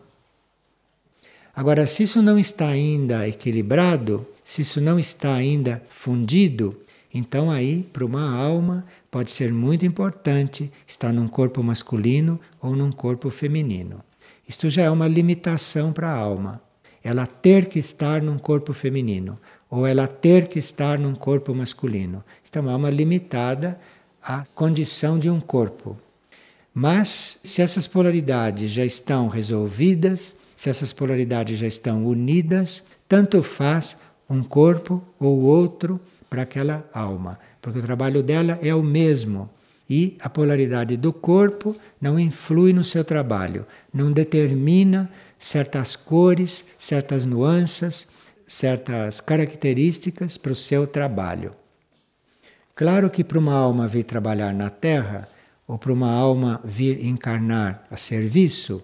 Agora, 1.54 1.87
se 1.87 2.04
isso 2.04 2.23
não 2.23 2.38
está 2.38 2.68
ainda 2.68 3.28
equilibrado, 3.28 4.26
se 4.42 4.62
isso 4.62 4.80
não 4.80 4.99
está 4.99 5.35
ainda 5.35 5.82
fundido, 5.90 6.80
então 7.12 7.50
aí 7.50 7.82
para 7.92 8.04
uma 8.04 8.34
alma 8.34 8.84
pode 9.10 9.30
ser 9.30 9.52
muito 9.52 9.86
importante 9.86 10.70
estar 10.86 11.12
num 11.12 11.28
corpo 11.28 11.62
masculino 11.62 12.38
ou 12.60 12.76
num 12.76 12.92
corpo 12.92 13.30
feminino. 13.30 14.02
Isto 14.46 14.68
já 14.68 14.82
é 14.82 14.90
uma 14.90 15.08
limitação 15.08 15.92
para 15.92 16.08
a 16.08 16.16
alma. 16.16 16.60
Ela 17.02 17.26
ter 17.26 17.66
que 17.66 17.78
estar 17.78 18.20
num 18.20 18.38
corpo 18.38 18.72
feminino 18.72 19.38
ou 19.70 19.86
ela 19.86 20.06
ter 20.06 20.48
que 20.48 20.58
estar 20.58 20.98
num 20.98 21.14
corpo 21.14 21.54
masculino. 21.54 22.24
Isto 22.42 22.58
é 22.58 22.60
uma 22.60 22.72
alma 22.72 22.90
limitada 22.90 23.78
à 24.22 24.44
condição 24.54 25.18
de 25.18 25.30
um 25.30 25.40
corpo. 25.40 25.96
Mas 26.72 27.40
se 27.42 27.60
essas 27.62 27.86
polaridades 27.86 28.70
já 28.70 28.84
estão 28.84 29.28
resolvidas, 29.28 30.36
se 30.54 30.70
essas 30.70 30.92
polaridades 30.92 31.58
já 31.58 31.66
estão 31.66 32.06
unidas, 32.06 32.84
tanto 33.08 33.42
faz 33.42 33.98
um 34.28 34.42
corpo 34.42 35.02
ou 35.18 35.40
outro 35.40 36.00
para 36.28 36.42
aquela 36.42 36.88
alma 36.92 37.38
porque 37.61 37.80
o 37.80 37.82
trabalho 37.82 38.23
dela 38.23 38.58
é 38.62 38.75
o 38.75 38.82
mesmo. 38.82 39.50
E 39.90 40.16
a 40.20 40.28
polaridade 40.28 40.97
do 40.97 41.12
corpo 41.12 41.75
não 42.00 42.18
influi 42.18 42.73
no 42.73 42.85
seu 42.85 43.02
trabalho, 43.04 43.66
não 43.92 44.12
determina 44.12 45.11
certas 45.38 45.97
cores, 45.97 46.66
certas 46.78 47.25
nuances, 47.25 48.06
certas 48.47 49.20
características 49.20 50.37
para 50.37 50.52
o 50.52 50.54
seu 50.54 50.87
trabalho. 50.87 51.54
Claro 52.75 53.08
que 53.08 53.25
para 53.25 53.38
uma 53.38 53.54
alma 53.54 53.88
vir 53.88 54.04
trabalhar 54.04 54.52
na 54.52 54.68
Terra, 54.68 55.26
ou 55.66 55.78
para 55.78 55.92
uma 55.92 56.11
alma 56.11 56.61
vir 56.64 57.04
encarnar 57.04 57.87
a 57.90 57.97
serviço, 57.97 58.82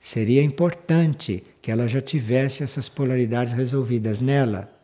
seria 0.00 0.42
importante 0.42 1.44
que 1.60 1.70
ela 1.70 1.86
já 1.86 2.00
tivesse 2.00 2.62
essas 2.62 2.88
polaridades 2.88 3.52
resolvidas 3.52 4.20
nela. 4.20 4.75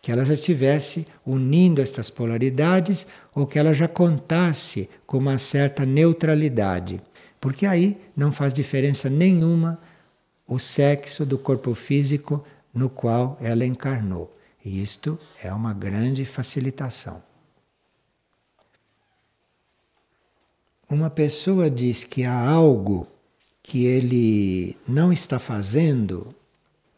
Que 0.00 0.10
ela 0.10 0.24
já 0.24 0.34
estivesse 0.34 1.06
unindo 1.24 1.80
estas 1.80 2.08
polaridades 2.08 3.06
ou 3.34 3.46
que 3.46 3.58
ela 3.58 3.74
já 3.74 3.86
contasse 3.86 4.88
com 5.06 5.18
uma 5.18 5.38
certa 5.38 5.84
neutralidade. 5.84 7.00
Porque 7.40 7.66
aí 7.66 8.00
não 8.16 8.32
faz 8.32 8.52
diferença 8.52 9.10
nenhuma 9.10 9.78
o 10.46 10.58
sexo 10.58 11.24
do 11.24 11.38
corpo 11.38 11.74
físico 11.74 12.44
no 12.72 12.88
qual 12.88 13.38
ela 13.40 13.64
encarnou. 13.64 14.34
E 14.64 14.82
isto 14.82 15.18
é 15.42 15.52
uma 15.52 15.72
grande 15.72 16.24
facilitação. 16.24 17.22
uma 20.90 21.08
pessoa 21.08 21.70
diz 21.70 22.02
que 22.02 22.24
há 22.24 22.34
algo 22.34 23.06
que 23.62 23.86
ele 23.86 24.76
não 24.86 25.12
está 25.12 25.38
fazendo 25.38 26.34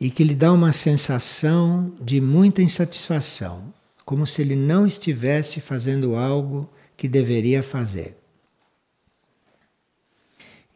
e 0.02 0.10
que 0.10 0.24
lhe 0.24 0.34
dá 0.34 0.52
uma 0.52 0.72
sensação 0.72 1.94
de 2.00 2.20
muita 2.20 2.60
insatisfação, 2.60 3.72
como 4.04 4.26
se 4.26 4.42
ele 4.42 4.56
não 4.56 4.84
estivesse 4.84 5.60
fazendo 5.60 6.16
algo 6.16 6.68
que 6.96 7.06
deveria 7.06 7.62
fazer. 7.62 8.16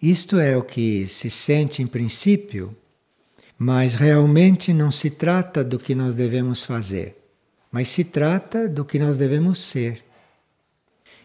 Isto 0.00 0.38
é 0.38 0.56
o 0.56 0.62
que 0.62 1.09
se 1.09 1.28
sente 1.28 1.83
em 1.83 1.88
princípio, 1.88 2.73
mas 3.59 3.97
realmente 3.97 4.73
não 4.73 4.92
se 4.92 5.11
trata 5.11 5.64
do 5.64 5.76
que 5.76 5.92
nós 5.92 6.14
devemos 6.14 6.62
fazer, 6.62 7.16
mas 7.73 7.88
se 7.88 8.04
trata 8.04 8.68
do 8.68 8.85
que 8.85 8.97
nós 8.97 9.16
devemos 9.16 9.59
ser. 9.59 10.04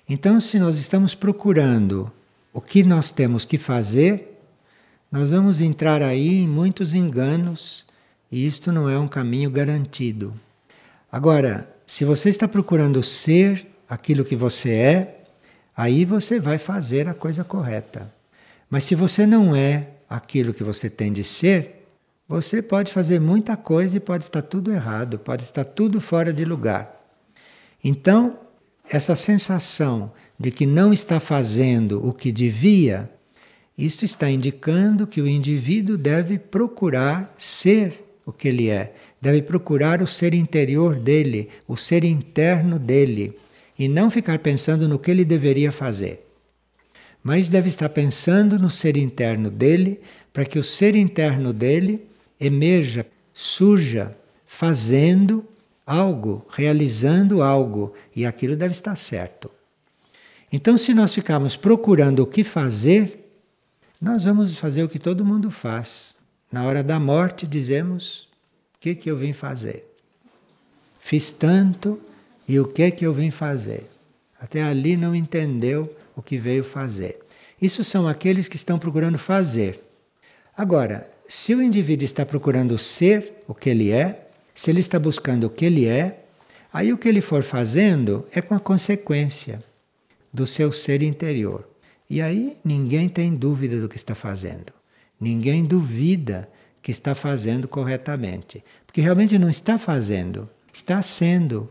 Então, 0.09 0.41
se 0.41 0.57
nós 0.57 0.79
estamos 0.79 1.13
procurando 1.13 2.11
o 2.51 2.59
que 2.59 2.81
nós 2.81 3.11
temos 3.11 3.45
que 3.45 3.59
fazer, 3.59 4.39
nós 5.11 5.29
vamos 5.29 5.61
entrar 5.61 6.01
aí 6.01 6.39
em 6.39 6.47
muitos 6.47 6.95
enganos 6.95 7.90
e 8.31 8.45
isto 8.45 8.71
não 8.71 8.89
é 8.89 8.97
um 8.97 9.07
caminho 9.07 9.49
garantido. 9.49 10.33
Agora, 11.11 11.69
se 11.85 12.05
você 12.05 12.29
está 12.29 12.47
procurando 12.47 13.03
ser 13.03 13.67
aquilo 13.89 14.23
que 14.23 14.35
você 14.35 14.71
é, 14.71 15.23
aí 15.75 16.05
você 16.05 16.39
vai 16.39 16.57
fazer 16.57 17.09
a 17.09 17.13
coisa 17.13 17.43
correta. 17.43 18.11
Mas 18.69 18.85
se 18.85 18.95
você 18.95 19.27
não 19.27 19.53
é 19.53 19.89
aquilo 20.09 20.53
que 20.53 20.63
você 20.63 20.89
tem 20.89 21.11
de 21.11 21.23
ser, 21.23 21.85
você 22.27 22.61
pode 22.61 22.93
fazer 22.93 23.19
muita 23.19 23.57
coisa 23.57 23.97
e 23.97 23.99
pode 23.99 24.23
estar 24.23 24.41
tudo 24.41 24.71
errado, 24.71 25.19
pode 25.19 25.43
estar 25.43 25.65
tudo 25.65 25.99
fora 25.99 26.31
de 26.31 26.45
lugar. 26.45 26.97
Então, 27.83 28.39
essa 28.89 29.15
sensação 29.15 30.13
de 30.39 30.49
que 30.51 30.65
não 30.65 30.93
está 30.93 31.19
fazendo 31.19 32.07
o 32.07 32.13
que 32.13 32.31
devia, 32.31 33.09
isto 33.77 34.05
está 34.05 34.29
indicando 34.29 35.05
que 35.05 35.21
o 35.21 35.27
indivíduo 35.27 35.97
deve 35.97 36.39
procurar 36.39 37.33
ser 37.37 38.10
o 38.25 38.31
que 38.31 38.47
ele 38.47 38.69
é, 38.69 38.93
deve 39.19 39.41
procurar 39.41 40.01
o 40.01 40.07
ser 40.07 40.33
interior 40.33 40.95
dele, 40.95 41.49
o 41.67 41.75
ser 41.75 42.03
interno 42.03 42.77
dele, 42.77 43.37
e 43.77 43.87
não 43.87 44.11
ficar 44.11 44.39
pensando 44.39 44.87
no 44.87 44.99
que 44.99 45.09
ele 45.09 45.25
deveria 45.25 45.71
fazer. 45.71 46.27
Mas 47.23 47.49
deve 47.49 47.69
estar 47.69 47.89
pensando 47.89 48.57
no 48.57 48.69
ser 48.69 48.97
interno 48.97 49.49
dele, 49.49 49.99
para 50.31 50.45
que 50.45 50.59
o 50.59 50.63
ser 50.63 50.95
interno 50.95 51.51
dele 51.51 52.05
emerja, 52.39 53.05
surja, 53.33 54.15
fazendo 54.45 55.45
algo, 55.85 56.45
realizando 56.49 57.41
algo, 57.41 57.93
e 58.15 58.25
aquilo 58.25 58.55
deve 58.55 58.71
estar 58.71 58.95
certo. 58.95 59.51
Então, 60.51 60.77
se 60.77 60.93
nós 60.93 61.13
ficarmos 61.13 61.55
procurando 61.55 62.19
o 62.19 62.27
que 62.27 62.43
fazer, 62.43 63.31
nós 63.99 64.25
vamos 64.25 64.57
fazer 64.57 64.83
o 64.83 64.89
que 64.89 64.99
todo 64.99 65.25
mundo 65.25 65.49
faz. 65.49 66.15
Na 66.51 66.65
hora 66.65 66.83
da 66.83 66.99
morte, 66.99 67.47
dizemos: 67.47 68.27
O 68.75 68.79
que, 68.79 68.93
que 68.93 69.09
eu 69.09 69.15
vim 69.15 69.31
fazer? 69.33 69.85
Fiz 70.99 71.31
tanto 71.31 71.99
e 72.47 72.59
o 72.59 72.67
que, 72.67 72.91
que 72.91 73.05
eu 73.05 73.13
vim 73.13 73.31
fazer? 73.31 73.89
Até 74.39 74.61
ali 74.61 74.97
não 74.97 75.15
entendeu 75.15 75.95
o 76.15 76.21
que 76.21 76.37
veio 76.37 76.63
fazer. 76.63 77.19
Isso 77.61 77.83
são 77.83 78.07
aqueles 78.07 78.47
que 78.47 78.55
estão 78.55 78.77
procurando 78.77 79.17
fazer. 79.17 79.81
Agora, 80.57 81.09
se 81.27 81.55
o 81.55 81.61
indivíduo 81.61 82.03
está 82.03 82.25
procurando 82.25 82.77
ser 82.77 83.43
o 83.47 83.53
que 83.53 83.69
ele 83.69 83.91
é, 83.91 84.27
se 84.53 84.69
ele 84.69 84.79
está 84.79 84.99
buscando 84.99 85.45
o 85.45 85.49
que 85.49 85.65
ele 85.65 85.87
é, 85.87 86.25
aí 86.73 86.91
o 86.91 86.97
que 86.97 87.07
ele 87.07 87.21
for 87.21 87.43
fazendo 87.43 88.27
é 88.33 88.41
com 88.41 88.53
a 88.53 88.59
consequência 88.59 89.63
do 90.33 90.45
seu 90.45 90.71
ser 90.71 91.01
interior. 91.01 91.67
E 92.09 92.21
aí 92.21 92.57
ninguém 92.63 93.07
tem 93.07 93.33
dúvida 93.33 93.79
do 93.79 93.87
que 93.87 93.95
está 93.95 94.13
fazendo. 94.13 94.80
Ninguém 95.21 95.63
duvida 95.63 96.49
que 96.81 96.89
está 96.89 97.13
fazendo 97.13 97.67
corretamente. 97.67 98.63
Porque 98.87 98.99
realmente 98.99 99.37
não 99.37 99.49
está 99.49 99.77
fazendo, 99.77 100.49
está 100.73 100.99
sendo. 101.03 101.69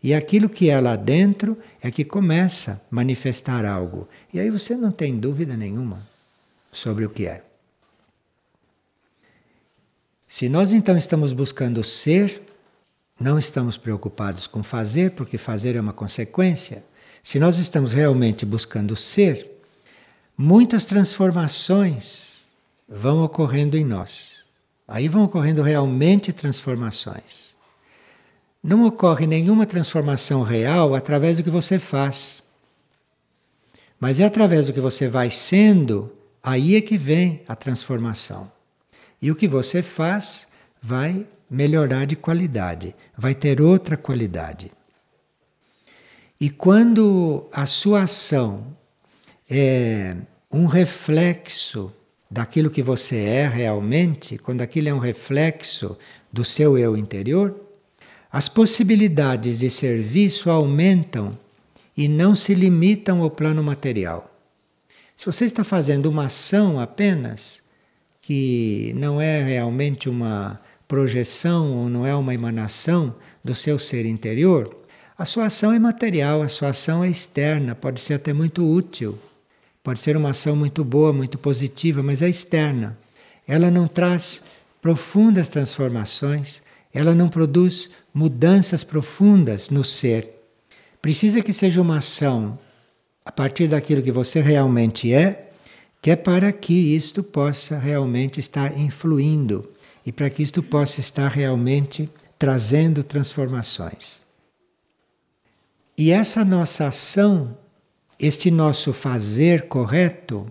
E 0.00 0.14
aquilo 0.14 0.48
que 0.48 0.70
é 0.70 0.80
lá 0.80 0.94
dentro 0.94 1.58
é 1.82 1.90
que 1.90 2.04
começa 2.04 2.80
a 2.90 2.94
manifestar 2.94 3.64
algo. 3.64 4.08
E 4.32 4.38
aí 4.38 4.48
você 4.48 4.76
não 4.76 4.92
tem 4.92 5.18
dúvida 5.18 5.56
nenhuma 5.56 6.06
sobre 6.70 7.04
o 7.04 7.10
que 7.10 7.26
é. 7.26 7.42
Se 10.28 10.48
nós 10.48 10.72
então 10.72 10.96
estamos 10.96 11.32
buscando 11.32 11.82
ser, 11.82 12.40
não 13.18 13.40
estamos 13.40 13.76
preocupados 13.76 14.46
com 14.46 14.62
fazer, 14.62 15.12
porque 15.12 15.36
fazer 15.36 15.74
é 15.74 15.80
uma 15.80 15.92
consequência. 15.92 16.84
Se 17.24 17.40
nós 17.40 17.58
estamos 17.58 17.92
realmente 17.92 18.46
buscando 18.46 18.94
ser, 18.94 19.50
muitas 20.36 20.84
transformações 20.84 22.37
vão 22.88 23.22
ocorrendo 23.22 23.76
em 23.76 23.84
nós. 23.84 24.46
Aí 24.86 25.06
vão 25.06 25.24
ocorrendo 25.24 25.60
realmente 25.60 26.32
transformações. 26.32 27.58
Não 28.62 28.84
ocorre 28.84 29.26
nenhuma 29.26 29.66
transformação 29.66 30.42
real 30.42 30.94
através 30.94 31.36
do 31.36 31.42
que 31.42 31.50
você 31.50 31.78
faz. 31.78 32.44
Mas 34.00 34.18
é 34.18 34.24
através 34.24 34.66
do 34.66 34.72
que 34.72 34.80
você 34.80 35.08
vai 35.08 35.30
sendo, 35.30 36.10
aí 36.42 36.76
é 36.76 36.80
que 36.80 36.96
vem 36.96 37.42
a 37.46 37.54
transformação. 37.54 38.50
E 39.20 39.30
o 39.30 39.36
que 39.36 39.46
você 39.46 39.82
faz 39.82 40.48
vai 40.80 41.26
melhorar 41.50 42.06
de 42.06 42.16
qualidade, 42.16 42.94
vai 43.16 43.34
ter 43.34 43.60
outra 43.60 43.96
qualidade. 43.96 44.70
E 46.40 46.48
quando 46.48 47.48
a 47.52 47.66
sua 47.66 48.02
ação 48.02 48.76
é 49.50 50.16
um 50.50 50.66
reflexo 50.66 51.92
daquilo 52.30 52.70
que 52.70 52.82
você 52.82 53.16
é 53.16 53.48
realmente, 53.48 54.36
quando 54.38 54.60
aquilo 54.60 54.88
é 54.88 54.94
um 54.94 54.98
reflexo 54.98 55.96
do 56.32 56.44
seu 56.44 56.76
eu 56.76 56.96
interior, 56.96 57.54
as 58.30 58.48
possibilidades 58.48 59.58
de 59.58 59.70
serviço 59.70 60.50
aumentam 60.50 61.36
e 61.96 62.06
não 62.06 62.34
se 62.34 62.54
limitam 62.54 63.22
ao 63.22 63.30
plano 63.30 63.62
material. 63.62 64.30
Se 65.16 65.24
você 65.26 65.46
está 65.46 65.64
fazendo 65.64 66.06
uma 66.06 66.26
ação 66.26 66.78
apenas, 66.78 67.62
que 68.22 68.92
não 68.94 69.20
é 69.20 69.42
realmente 69.42 70.08
uma 70.08 70.60
projeção 70.86 71.72
ou 71.72 71.88
não 71.88 72.06
é 72.06 72.14
uma 72.14 72.34
emanação 72.34 73.14
do 73.42 73.54
seu 73.54 73.78
ser 73.78 74.04
interior, 74.04 74.76
a 75.16 75.24
sua 75.24 75.46
ação 75.46 75.72
é 75.72 75.78
material, 75.78 76.42
a 76.42 76.48
sua 76.48 76.68
ação 76.68 77.02
é 77.02 77.08
externa, 77.08 77.74
pode 77.74 78.00
ser 78.00 78.14
até 78.14 78.32
muito 78.32 78.64
útil, 78.64 79.18
pode 79.88 80.00
ser 80.00 80.18
uma 80.18 80.28
ação 80.28 80.54
muito 80.54 80.84
boa, 80.84 81.14
muito 81.14 81.38
positiva, 81.38 82.02
mas 82.02 82.20
é 82.20 82.28
externa. 82.28 82.94
Ela 83.46 83.70
não 83.70 83.88
traz 83.88 84.42
profundas 84.82 85.48
transformações, 85.48 86.60
ela 86.92 87.14
não 87.14 87.30
produz 87.30 87.88
mudanças 88.12 88.84
profundas 88.84 89.70
no 89.70 89.82
ser. 89.82 90.28
Precisa 91.00 91.40
que 91.40 91.54
seja 91.54 91.80
uma 91.80 91.96
ação 91.96 92.58
a 93.24 93.32
partir 93.32 93.66
daquilo 93.66 94.02
que 94.02 94.12
você 94.12 94.42
realmente 94.42 95.10
é 95.10 95.48
que 96.02 96.10
é 96.10 96.16
para 96.16 96.52
que 96.52 96.94
isto 96.94 97.22
possa 97.22 97.78
realmente 97.78 98.38
estar 98.38 98.78
influindo 98.78 99.72
e 100.04 100.12
para 100.12 100.28
que 100.28 100.42
isto 100.42 100.62
possa 100.62 101.00
estar 101.00 101.28
realmente 101.28 102.10
trazendo 102.38 103.02
transformações. 103.02 104.22
E 105.96 106.10
essa 106.10 106.44
nossa 106.44 106.88
ação, 106.88 107.56
este 108.18 108.50
nosso 108.50 108.92
fazer 108.92 109.68
correto, 109.68 110.50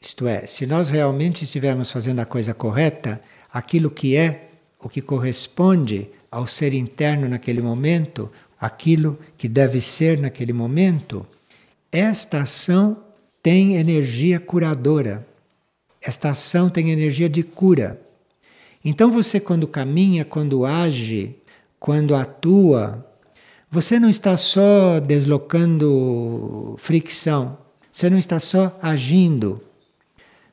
isto 0.00 0.26
é, 0.26 0.46
se 0.46 0.66
nós 0.66 0.90
realmente 0.90 1.44
estivermos 1.44 1.90
fazendo 1.90 2.20
a 2.20 2.26
coisa 2.26 2.52
correta, 2.52 3.20
aquilo 3.52 3.90
que 3.90 4.16
é 4.16 4.50
o 4.78 4.88
que 4.88 5.00
corresponde 5.00 6.08
ao 6.30 6.46
ser 6.46 6.72
interno 6.72 7.28
naquele 7.28 7.62
momento, 7.62 8.30
aquilo 8.60 9.18
que 9.36 9.48
deve 9.48 9.80
ser 9.80 10.18
naquele 10.18 10.52
momento, 10.52 11.26
esta 11.90 12.42
ação 12.42 12.96
tem 13.42 13.76
energia 13.76 14.38
curadora. 14.38 15.26
Esta 16.00 16.30
ação 16.30 16.70
tem 16.70 16.90
energia 16.90 17.28
de 17.28 17.42
cura. 17.42 18.00
Então 18.84 19.10
você, 19.10 19.38
quando 19.38 19.66
caminha, 19.66 20.24
quando 20.24 20.64
age, 20.64 21.36
quando 21.78 22.14
atua, 22.14 23.06
você 23.70 24.00
não 24.00 24.10
está 24.10 24.36
só 24.36 24.98
deslocando 24.98 26.74
fricção, 26.76 27.56
você 27.92 28.10
não 28.10 28.18
está 28.18 28.40
só 28.40 28.76
agindo, 28.82 29.62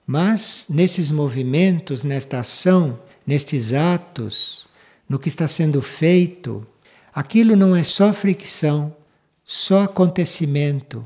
mas 0.06 0.65
nesses 0.69 1.10
movimentos, 1.10 2.03
nesta 2.03 2.39
ação, 2.39 2.99
nestes 3.25 3.73
atos, 3.73 4.67
no 5.10 5.17
que 5.17 5.30
está 5.30 5.47
sendo 5.47 5.82
feito, 5.82 6.65
aquilo 7.13 7.56
não 7.56 7.75
é 7.75 7.82
só 7.82 8.13
fricção, 8.13 8.95
só 9.43 9.84
acontecimento, 9.84 11.03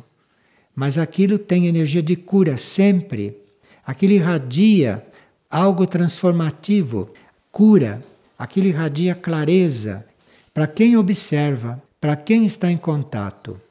mas 0.75 0.97
aquilo 0.97 1.39
tem 1.39 1.67
energia 1.67 2.01
de 2.01 2.17
cura 2.17 2.57
sempre. 2.57 3.37
Aquilo 3.85 4.13
irradia 4.13 5.05
algo 5.49 5.87
transformativo, 5.87 7.09
cura, 7.51 8.03
aquilo 8.37 8.67
irradia 8.67 9.15
clareza 9.15 10.05
para 10.53 10.67
quem 10.67 10.97
observa, 10.97 11.81
para 12.01 12.15
quem 12.15 12.47
está 12.47 12.71
em 12.71 12.77
contato. 12.77 13.61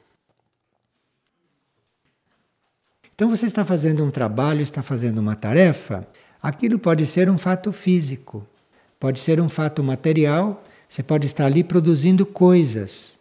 Então 3.13 3.29
você 3.29 3.45
está 3.45 3.65
fazendo 3.65 4.05
um 4.05 4.09
trabalho, 4.09 4.61
está 4.61 4.81
fazendo 4.81 5.19
uma 5.19 5.35
tarefa, 5.35 6.07
aquilo 6.41 6.79
pode 6.79 7.05
ser 7.05 7.29
um 7.29 7.37
fato 7.37 7.73
físico, 7.73 8.47
pode 8.97 9.19
ser 9.19 9.41
um 9.41 9.49
fato 9.49 9.83
material, 9.83 10.63
você 10.87 11.03
pode 11.03 11.27
estar 11.27 11.45
ali 11.45 11.61
produzindo 11.61 12.25
coisas. 12.25 13.19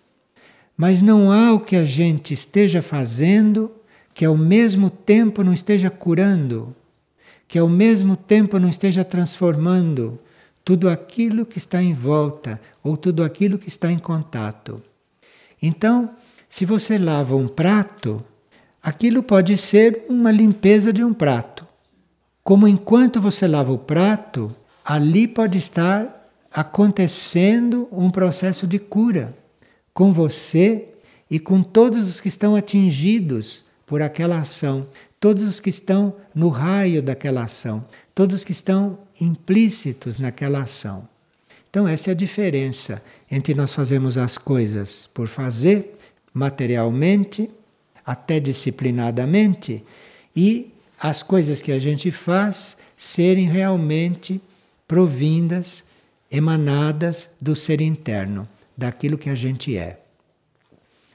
Mas 0.76 1.02
não 1.02 1.32
há 1.32 1.52
o 1.52 1.60
que 1.60 1.74
a 1.74 1.84
gente 1.84 2.32
esteja 2.32 2.80
fazendo 2.80 3.70
que 4.14 4.24
ao 4.24 4.36
mesmo 4.36 4.90
tempo 4.90 5.42
não 5.42 5.52
esteja 5.52 5.90
curando, 5.90 6.74
que 7.48 7.58
ao 7.58 7.68
mesmo 7.68 8.16
tempo 8.16 8.60
não 8.60 8.68
esteja 8.68 9.04
transformando 9.04 10.20
tudo 10.64 10.88
aquilo 10.88 11.44
que 11.44 11.58
está 11.58 11.82
em 11.82 11.92
volta 11.92 12.60
ou 12.82 12.96
tudo 12.96 13.24
aquilo 13.24 13.58
que 13.58 13.68
está 13.68 13.90
em 13.90 13.98
contato. 13.98 14.80
Então, 15.62 16.10
se 16.48 16.64
você 16.64 16.98
lava 16.98 17.36
um 17.36 17.46
prato, 17.46 18.24
aquilo 18.82 19.22
pode 19.22 19.56
ser 19.56 20.06
uma 20.08 20.30
limpeza 20.30 20.92
de 20.92 21.04
um 21.04 21.12
prato. 21.12 21.66
Como 22.42 22.66
enquanto 22.66 23.20
você 23.20 23.46
lava 23.46 23.72
o 23.72 23.78
prato, 23.78 24.54
ali 24.84 25.28
pode 25.28 25.58
estar 25.58 26.32
acontecendo 26.52 27.88
um 27.92 28.10
processo 28.10 28.66
de 28.66 28.78
cura 28.78 29.36
com 29.94 30.12
você 30.12 30.88
e 31.30 31.38
com 31.38 31.62
todos 31.62 32.08
os 32.08 32.20
que 32.20 32.28
estão 32.28 32.56
atingidos 32.56 33.64
por 33.86 34.02
aquela 34.02 34.38
ação, 34.38 34.86
todos 35.20 35.46
os 35.46 35.60
que 35.60 35.70
estão 35.70 36.16
no 36.34 36.48
raio 36.48 37.02
daquela 37.02 37.44
ação, 37.44 37.84
todos 38.14 38.36
os 38.36 38.44
que 38.44 38.52
estão 38.52 38.98
implícitos 39.20 40.18
naquela 40.18 40.62
ação. 40.62 41.08
Então, 41.70 41.86
essa 41.86 42.10
é 42.10 42.12
a 42.12 42.16
diferença 42.16 43.02
entre 43.30 43.54
nós 43.54 43.72
fazemos 43.72 44.18
as 44.18 44.36
coisas 44.36 45.08
por 45.14 45.28
fazer, 45.28 45.96
materialmente, 46.34 47.48
até 48.04 48.40
disciplinadamente, 48.40 49.84
e 50.34 50.74
as 50.98 51.22
coisas 51.22 51.62
que 51.62 51.70
a 51.70 51.78
gente 51.78 52.10
faz 52.10 52.76
serem 52.96 53.46
realmente 53.48 54.40
provindas, 54.86 55.84
emanadas 56.28 57.30
do 57.40 57.54
ser 57.54 57.80
interno, 57.80 58.48
daquilo 58.76 59.16
que 59.16 59.30
a 59.30 59.34
gente 59.36 59.76
é. 59.76 60.00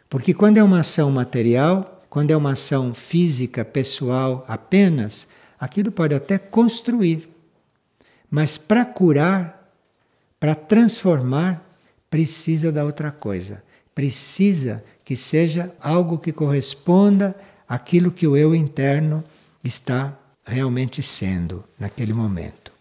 Porque 0.09 0.33
quando 0.33 0.57
é 0.57 0.63
uma 0.63 0.79
ação 0.79 1.11
material, 1.11 2.01
quando 2.09 2.31
é 2.31 2.37
uma 2.37 2.51
ação 2.53 2.93
física, 2.93 3.65
pessoal 3.65 4.45
apenas, 4.47 5.27
aquilo 5.59 5.91
pode 5.91 6.15
até 6.15 6.37
construir. 6.37 7.27
Mas 8.31 8.57
para 8.57 8.85
curar, 8.85 9.64
para 10.45 10.53
transformar, 10.53 11.67
precisa 12.07 12.71
da 12.71 12.85
outra 12.85 13.11
coisa. 13.11 13.63
Precisa 13.95 14.83
que 15.03 15.15
seja 15.15 15.75
algo 15.81 16.19
que 16.19 16.31
corresponda 16.31 17.35
àquilo 17.67 18.11
que 18.11 18.27
o 18.27 18.37
eu 18.37 18.53
interno 18.53 19.23
está 19.63 20.15
realmente 20.45 21.01
sendo 21.01 21.63
naquele 21.79 22.13
momento. 22.13 22.71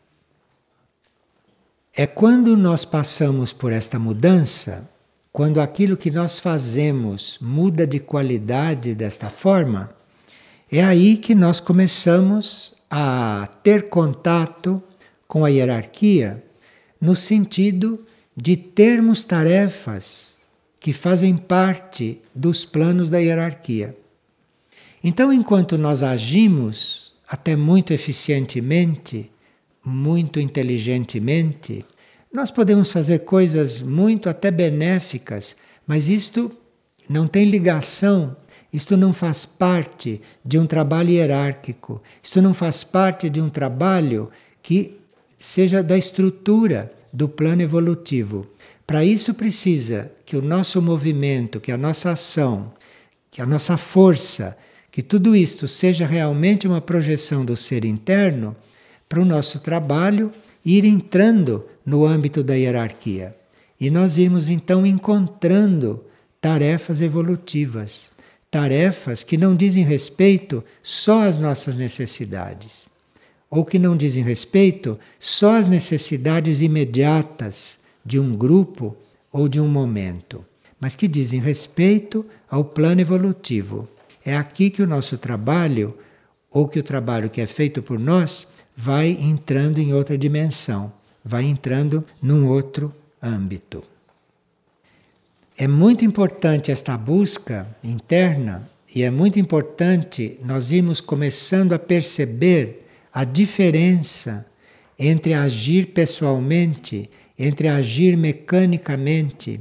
É 1.96 2.06
quando 2.06 2.54
nós 2.54 2.84
passamos 2.84 3.50
por 3.50 3.72
esta 3.72 3.98
mudança, 3.98 4.86
quando 5.32 5.58
aquilo 5.58 5.96
que 5.96 6.10
nós 6.10 6.38
fazemos 6.38 7.38
muda 7.40 7.86
de 7.86 7.98
qualidade 7.98 8.94
desta 8.94 9.30
forma, 9.30 9.90
é 10.70 10.84
aí 10.84 11.16
que 11.16 11.34
nós 11.34 11.60
começamos 11.60 12.74
a 12.90 13.48
ter 13.62 13.88
contato 13.88 14.82
com 15.26 15.46
a 15.46 15.48
hierarquia, 15.48 16.43
no 17.04 17.14
sentido 17.14 18.02
de 18.34 18.56
termos 18.56 19.22
tarefas 19.22 20.38
que 20.80 20.90
fazem 20.90 21.36
parte 21.36 22.18
dos 22.34 22.64
planos 22.64 23.10
da 23.10 23.18
hierarquia. 23.18 23.94
Então, 25.02 25.30
enquanto 25.30 25.76
nós 25.76 26.02
agimos 26.02 27.12
até 27.28 27.56
muito 27.56 27.92
eficientemente, 27.92 29.30
muito 29.84 30.40
inteligentemente, 30.40 31.84
nós 32.32 32.50
podemos 32.50 32.90
fazer 32.90 33.18
coisas 33.20 33.82
muito 33.82 34.30
até 34.30 34.50
benéficas, 34.50 35.56
mas 35.86 36.08
isto 36.08 36.50
não 37.06 37.28
tem 37.28 37.44
ligação, 37.44 38.34
isto 38.72 38.96
não 38.96 39.12
faz 39.12 39.44
parte 39.44 40.22
de 40.42 40.58
um 40.58 40.66
trabalho 40.66 41.10
hierárquico, 41.10 42.02
isto 42.22 42.40
não 42.40 42.54
faz 42.54 42.82
parte 42.82 43.28
de 43.28 43.42
um 43.42 43.50
trabalho 43.50 44.30
que 44.62 45.03
seja 45.38 45.82
da 45.82 45.96
estrutura 45.96 46.92
do 47.12 47.28
plano 47.28 47.62
evolutivo. 47.62 48.46
Para 48.86 49.04
isso 49.04 49.34
precisa 49.34 50.10
que 50.26 50.36
o 50.36 50.42
nosso 50.42 50.82
movimento, 50.82 51.60
que 51.60 51.72
a 51.72 51.76
nossa 51.76 52.10
ação, 52.10 52.72
que 53.30 53.40
a 53.40 53.46
nossa 53.46 53.76
força, 53.76 54.56
que 54.90 55.02
tudo 55.02 55.34
isto 55.34 55.66
seja 55.66 56.06
realmente 56.06 56.68
uma 56.68 56.80
projeção 56.80 57.44
do 57.44 57.56
ser 57.56 57.84
interno 57.84 58.54
para 59.08 59.20
o 59.20 59.24
nosso 59.24 59.58
trabalho 59.58 60.30
ir 60.64 60.84
entrando 60.84 61.64
no 61.84 62.04
âmbito 62.04 62.42
da 62.42 62.54
hierarquia. 62.54 63.36
E 63.80 63.90
nós 63.90 64.18
irmos 64.18 64.48
então 64.48 64.86
encontrando 64.86 66.04
tarefas 66.40 67.00
evolutivas, 67.00 68.12
tarefas 68.50 69.22
que 69.22 69.36
não 69.36 69.56
dizem 69.56 69.82
respeito 69.82 70.64
só 70.82 71.22
às 71.22 71.38
nossas 71.38 71.76
necessidades, 71.76 72.88
ou 73.54 73.64
que 73.64 73.78
não 73.78 73.96
dizem 73.96 74.24
respeito 74.24 74.98
só 75.16 75.56
às 75.56 75.68
necessidades 75.68 76.60
imediatas 76.60 77.78
de 78.04 78.18
um 78.18 78.36
grupo 78.36 78.96
ou 79.30 79.48
de 79.48 79.60
um 79.60 79.68
momento, 79.68 80.44
mas 80.80 80.96
que 80.96 81.06
dizem 81.06 81.38
respeito 81.38 82.26
ao 82.50 82.64
plano 82.64 83.00
evolutivo. 83.00 83.88
É 84.24 84.36
aqui 84.36 84.70
que 84.70 84.82
o 84.82 84.86
nosso 84.88 85.16
trabalho, 85.16 85.96
ou 86.50 86.66
que 86.66 86.80
o 86.80 86.82
trabalho 86.82 87.30
que 87.30 87.40
é 87.40 87.46
feito 87.46 87.80
por 87.80 87.96
nós, 87.96 88.48
vai 88.76 89.10
entrando 89.20 89.78
em 89.78 89.94
outra 89.94 90.18
dimensão, 90.18 90.92
vai 91.24 91.44
entrando 91.44 92.04
num 92.20 92.48
outro 92.48 92.92
âmbito. 93.22 93.84
É 95.56 95.68
muito 95.68 96.04
importante 96.04 96.72
esta 96.72 96.98
busca 96.98 97.68
interna 97.84 98.68
e 98.92 99.04
é 99.04 99.12
muito 99.12 99.38
importante 99.38 100.40
nós 100.44 100.72
irmos 100.72 101.00
começando 101.00 101.72
a 101.72 101.78
perceber 101.78 102.83
a 103.14 103.22
diferença 103.22 104.44
entre 104.98 105.34
agir 105.34 105.86
pessoalmente, 105.86 107.08
entre 107.38 107.68
agir 107.68 108.16
mecanicamente, 108.16 109.60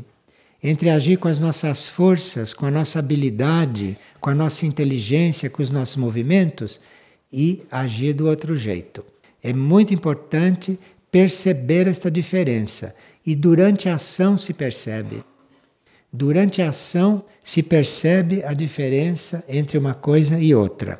entre 0.61 0.89
agir 0.89 1.17
com 1.17 1.27
as 1.27 1.37
nossas 1.37 1.87
forças, 1.87 2.51
com 2.51 2.65
a 2.65 2.71
nossa 2.71 2.97
habilidade, 2.97 3.95
com 4.19 4.31
a 4.31 4.35
nossa 4.35 4.65
inteligência, 4.65 5.51
com 5.51 5.61
os 5.61 5.69
nossos 5.69 5.97
movimentos 5.97 6.81
e 7.31 7.61
agir 7.69 8.13
do 8.13 8.27
outro 8.27 8.57
jeito. 8.57 9.05
É 9.43 9.53
muito 9.53 9.93
importante 9.93 10.79
perceber 11.11 11.87
esta 11.87 12.09
diferença 12.09 12.95
e 13.23 13.35
durante 13.35 13.87
a 13.87 13.95
ação 13.95 14.35
se 14.35 14.53
percebe. 14.53 15.23
Durante 16.11 16.61
a 16.61 16.69
ação 16.69 17.23
se 17.43 17.61
percebe 17.61 18.43
a 18.43 18.53
diferença 18.53 19.43
entre 19.47 19.77
uma 19.77 19.93
coisa 19.93 20.39
e 20.39 20.55
outra. 20.55 20.99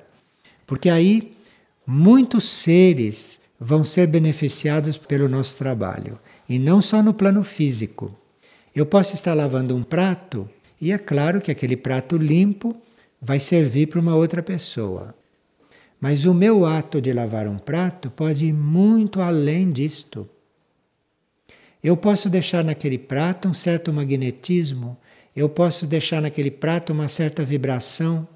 Porque 0.68 0.89
aí 0.89 1.33
muitos 1.86 2.48
seres 2.48 3.39
vão 3.60 3.84
ser 3.84 4.08
beneficiados 4.08 4.98
pelo 4.98 5.30
nosso 5.30 5.58
trabalho 5.58 6.19
e 6.48 6.60
não 6.60 6.82
só 6.82 7.02
no 7.02 7.13
plano 7.13 7.43
físico. 7.43 8.13
Eu 8.76 8.86
posso 8.86 9.13
estar 9.13 9.34
lavando 9.34 9.76
um 9.76 9.84
prato 9.84 10.50
e 10.82 10.91
é 10.91 10.98
claro 10.98 11.39
que 11.39 11.52
aquele 11.52 11.78
prato 11.78 12.17
limpo 12.17 12.76
vai 13.22 13.39
servir 13.39 13.88
para 13.88 14.00
uma 14.00 14.15
outra 14.15 14.43
pessoa. 14.43 15.15
Mas 16.00 16.26
o 16.26 16.34
meu 16.34 16.65
ato 16.65 17.02
de 17.02 17.13
lavar 17.13 17.48
um 17.48 17.58
prato 17.58 18.12
pode 18.12 18.48
ir 18.48 18.54
muito 18.54 19.22
além 19.22 19.72
disto. 19.72 20.28
Eu 21.82 21.96
posso 21.96 22.30
deixar 22.30 22.63
naquele 22.63 22.98
prato 22.98 23.48
um 23.48 23.54
certo 23.54 23.93
magnetismo, 23.93 24.98
eu 25.36 25.48
posso 25.48 25.88
deixar 25.88 26.22
naquele 26.22 26.52
prato 26.52 26.91
uma 26.91 27.08
certa 27.08 27.43
vibração, 27.43 28.28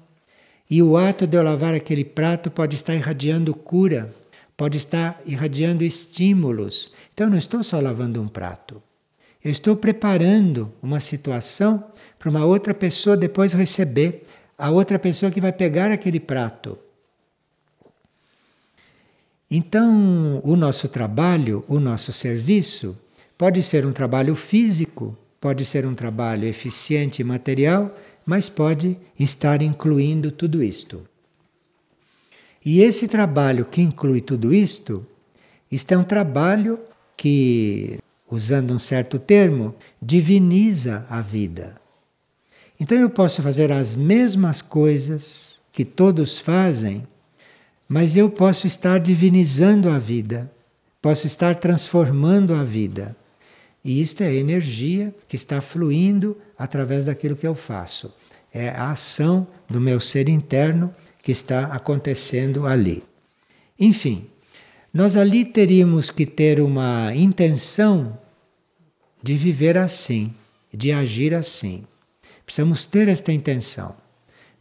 E 0.70 0.82
o 0.82 0.96
ato 0.96 1.26
de 1.26 1.36
eu 1.36 1.42
lavar 1.42 1.74
aquele 1.74 2.04
prato 2.04 2.50
pode 2.50 2.74
estar 2.74 2.94
irradiando 2.94 3.54
cura, 3.54 4.14
pode 4.56 4.76
estar 4.76 5.20
irradiando 5.24 5.82
estímulos. 5.82 6.92
Então 7.14 7.30
não 7.30 7.38
estou 7.38 7.62
só 7.64 7.80
lavando 7.80 8.20
um 8.20 8.28
prato. 8.28 8.82
Eu 9.42 9.50
estou 9.50 9.76
preparando 9.76 10.70
uma 10.82 11.00
situação 11.00 11.82
para 12.18 12.28
uma 12.28 12.44
outra 12.44 12.74
pessoa 12.74 13.16
depois 13.16 13.52
receber, 13.52 14.26
a 14.58 14.70
outra 14.70 14.98
pessoa 14.98 15.30
que 15.30 15.40
vai 15.40 15.52
pegar 15.52 15.90
aquele 15.90 16.18
prato. 16.18 16.76
Então, 19.50 20.42
o 20.44 20.56
nosso 20.56 20.88
trabalho, 20.88 21.64
o 21.68 21.80
nosso 21.80 22.12
serviço, 22.12 22.98
pode 23.38 23.62
ser 23.62 23.86
um 23.86 23.92
trabalho 23.92 24.34
físico, 24.34 25.16
pode 25.40 25.64
ser 25.64 25.86
um 25.86 25.94
trabalho 25.94 26.44
eficiente 26.46 27.22
e 27.22 27.24
material, 27.24 27.96
mas 28.28 28.50
pode 28.50 28.94
estar 29.18 29.62
incluindo 29.62 30.30
tudo 30.30 30.62
isto. 30.62 31.00
E 32.62 32.82
esse 32.82 33.08
trabalho 33.08 33.64
que 33.64 33.80
inclui 33.80 34.20
tudo 34.20 34.52
isto, 34.52 35.02
isto 35.72 35.92
é 35.92 35.96
um 35.96 36.04
trabalho 36.04 36.78
que, 37.16 37.98
usando 38.30 38.74
um 38.74 38.78
certo 38.78 39.18
termo, 39.18 39.74
diviniza 40.00 41.06
a 41.08 41.22
vida. 41.22 41.74
Então 42.78 42.98
eu 42.98 43.08
posso 43.08 43.40
fazer 43.40 43.72
as 43.72 43.96
mesmas 43.96 44.60
coisas 44.60 45.62
que 45.72 45.84
todos 45.84 46.38
fazem 46.38 47.06
mas 47.88 48.18
eu 48.18 48.28
posso 48.28 48.66
estar 48.66 48.98
divinizando 49.00 49.88
a 49.88 49.98
vida, 49.98 50.52
posso 51.00 51.26
estar 51.26 51.54
transformando 51.54 52.54
a 52.54 52.62
vida. 52.62 53.16
E 53.84 54.00
isto 54.00 54.22
é 54.22 54.34
energia 54.34 55.14
que 55.28 55.36
está 55.36 55.60
fluindo 55.60 56.36
através 56.58 57.04
daquilo 57.04 57.36
que 57.36 57.46
eu 57.46 57.54
faço. 57.54 58.12
É 58.52 58.70
a 58.70 58.90
ação 58.90 59.46
do 59.68 59.80
meu 59.80 60.00
ser 60.00 60.28
interno 60.28 60.92
que 61.22 61.32
está 61.32 61.66
acontecendo 61.66 62.66
ali. 62.66 63.02
Enfim, 63.78 64.26
nós 64.92 65.16
ali 65.16 65.44
teríamos 65.44 66.10
que 66.10 66.26
ter 66.26 66.60
uma 66.60 67.14
intenção 67.14 68.18
de 69.22 69.36
viver 69.36 69.76
assim, 69.76 70.34
de 70.72 70.92
agir 70.92 71.34
assim. 71.34 71.84
Precisamos 72.44 72.86
ter 72.86 73.08
esta 73.08 73.32
intenção. 73.32 73.94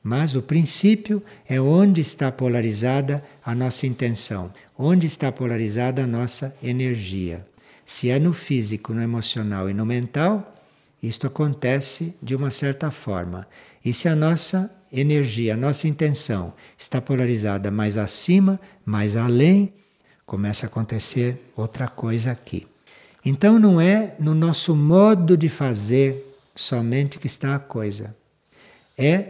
Mas 0.04 0.36
o 0.36 0.42
princípio 0.42 1.24
é 1.48 1.60
onde 1.60 2.02
está 2.02 2.32
polarizada 2.32 3.24
a 3.44 3.56
nossa 3.56 3.88
intenção, 3.88 4.54
onde 4.78 5.08
está 5.08 5.32
polarizada 5.32 6.04
a 6.04 6.08
nossa 6.08 6.56
energia. 6.62 7.46
Se 7.90 8.10
é 8.10 8.20
no 8.20 8.34
físico, 8.34 8.94
no 8.94 9.02
emocional 9.02 9.70
e 9.70 9.74
no 9.74 9.86
mental, 9.86 10.54
isto 11.02 11.26
acontece 11.26 12.18
de 12.22 12.36
uma 12.36 12.52
certa 12.52 12.92
forma. 12.92 13.48
E 13.84 13.94
se 13.94 14.10
a 14.10 14.16
nossa 14.16 14.70
energia, 14.92 15.54
a 15.54 15.58
nossa 15.58 15.88
intenção 15.88 16.54
está 16.78 17.00
polarizada 17.00 17.72
mais 17.72 17.98
acima, 17.98 18.60
mais 18.86 19.16
além, 19.16 19.74
começa 20.26 20.66
a 20.66 20.68
acontecer 20.68 21.42
outra 21.56 21.88
coisa 21.88 22.30
aqui. 22.30 22.68
Então 23.24 23.58
não 23.58 23.80
é 23.80 24.16
no 24.20 24.36
nosso 24.36 24.76
modo 24.76 25.38
de 25.38 25.48
fazer 25.48 26.38
somente 26.54 27.18
que 27.18 27.28
está 27.28 27.56
a 27.56 27.60
coisa. 27.60 28.14
É 28.98 29.30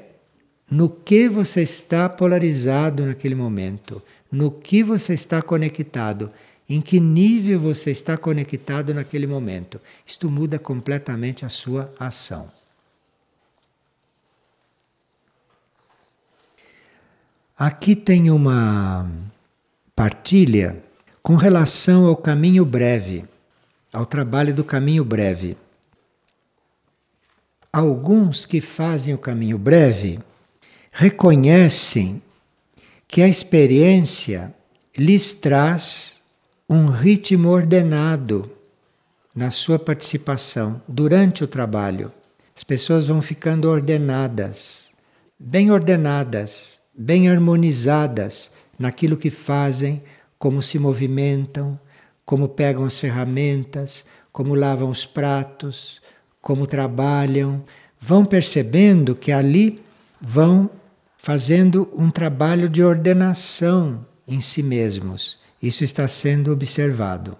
no 0.70 0.90
que 0.90 1.30
você 1.30 1.62
está 1.62 2.10
polarizado 2.10 3.06
naquele 3.06 3.36
momento, 3.36 4.02
no 4.32 4.50
que 4.50 4.82
você 4.82 5.14
está 5.14 5.44
conectado, 5.44 6.32
em 6.70 6.82
que 6.82 7.00
nível 7.00 7.60
você 7.60 7.92
está 7.92 8.18
conectado 8.18 8.94
naquele 8.94 9.26
momento. 9.26 9.80
Isto 10.06 10.30
muda 10.30 10.60
completamente 10.60 11.46
a 11.46 11.50
sua 11.50 11.94
ação. 11.98 12.52
Aqui 17.58 17.96
tem 17.96 18.30
uma 18.30 19.10
partilha 19.96 20.84
com 21.24 21.36
relação 21.36 22.06
ao 22.06 22.16
caminho 22.16 22.64
breve, 22.64 23.26
ao 23.92 24.06
trabalho 24.06 24.54
do 24.54 24.64
caminho 24.64 25.04
breve. 25.04 25.58
Alguns 27.74 28.46
que 28.46 28.62
fazem 28.62 29.14
o 29.14 29.18
caminho 29.18 29.58
breve 29.58 30.20
reconhecem 30.92 32.22
que 33.08 33.22
a 33.22 33.28
experiência 33.28 34.54
lhes 34.98 35.32
traz 35.32 36.17
um 36.70 36.88
ritmo 36.88 37.48
ordenado 37.48 38.52
na 39.34 39.50
sua 39.52 39.80
participação 39.80 40.82
durante 40.86 41.42
o 41.42 41.48
trabalho. 41.48 42.12
As 42.54 42.62
pessoas 42.62 43.08
vão 43.08 43.22
ficando 43.22 43.70
ordenadas, 43.70 44.92
bem 45.40 45.72
ordenadas, 45.72 46.84
bem 46.94 47.30
harmonizadas 47.30 48.52
naquilo 48.78 49.16
que 49.16 49.30
fazem, 49.30 50.04
como 50.38 50.62
se 50.62 50.78
movimentam, 50.78 51.80
como 52.26 52.50
pegam 52.50 52.84
as 52.84 53.00
ferramentas, 53.00 54.06
como 54.34 54.54
lavam 54.54 54.90
os 54.90 55.06
pratos, 55.06 56.02
como 56.42 56.68
trabalham. 56.68 57.64
Vão 57.98 58.26
percebendo 58.26 59.16
que 59.16 59.32
ali 59.32 59.82
vão 60.20 60.70
fazendo 61.18 61.90
um 61.94 62.12
trabalho 62.12 62.68
de 62.68 62.84
ordenação 62.84 64.06
em 64.28 64.42
si 64.42 64.62
mesmos. 64.62 65.47
Isso 65.62 65.84
está 65.84 66.08
sendo 66.08 66.52
observado. 66.52 67.38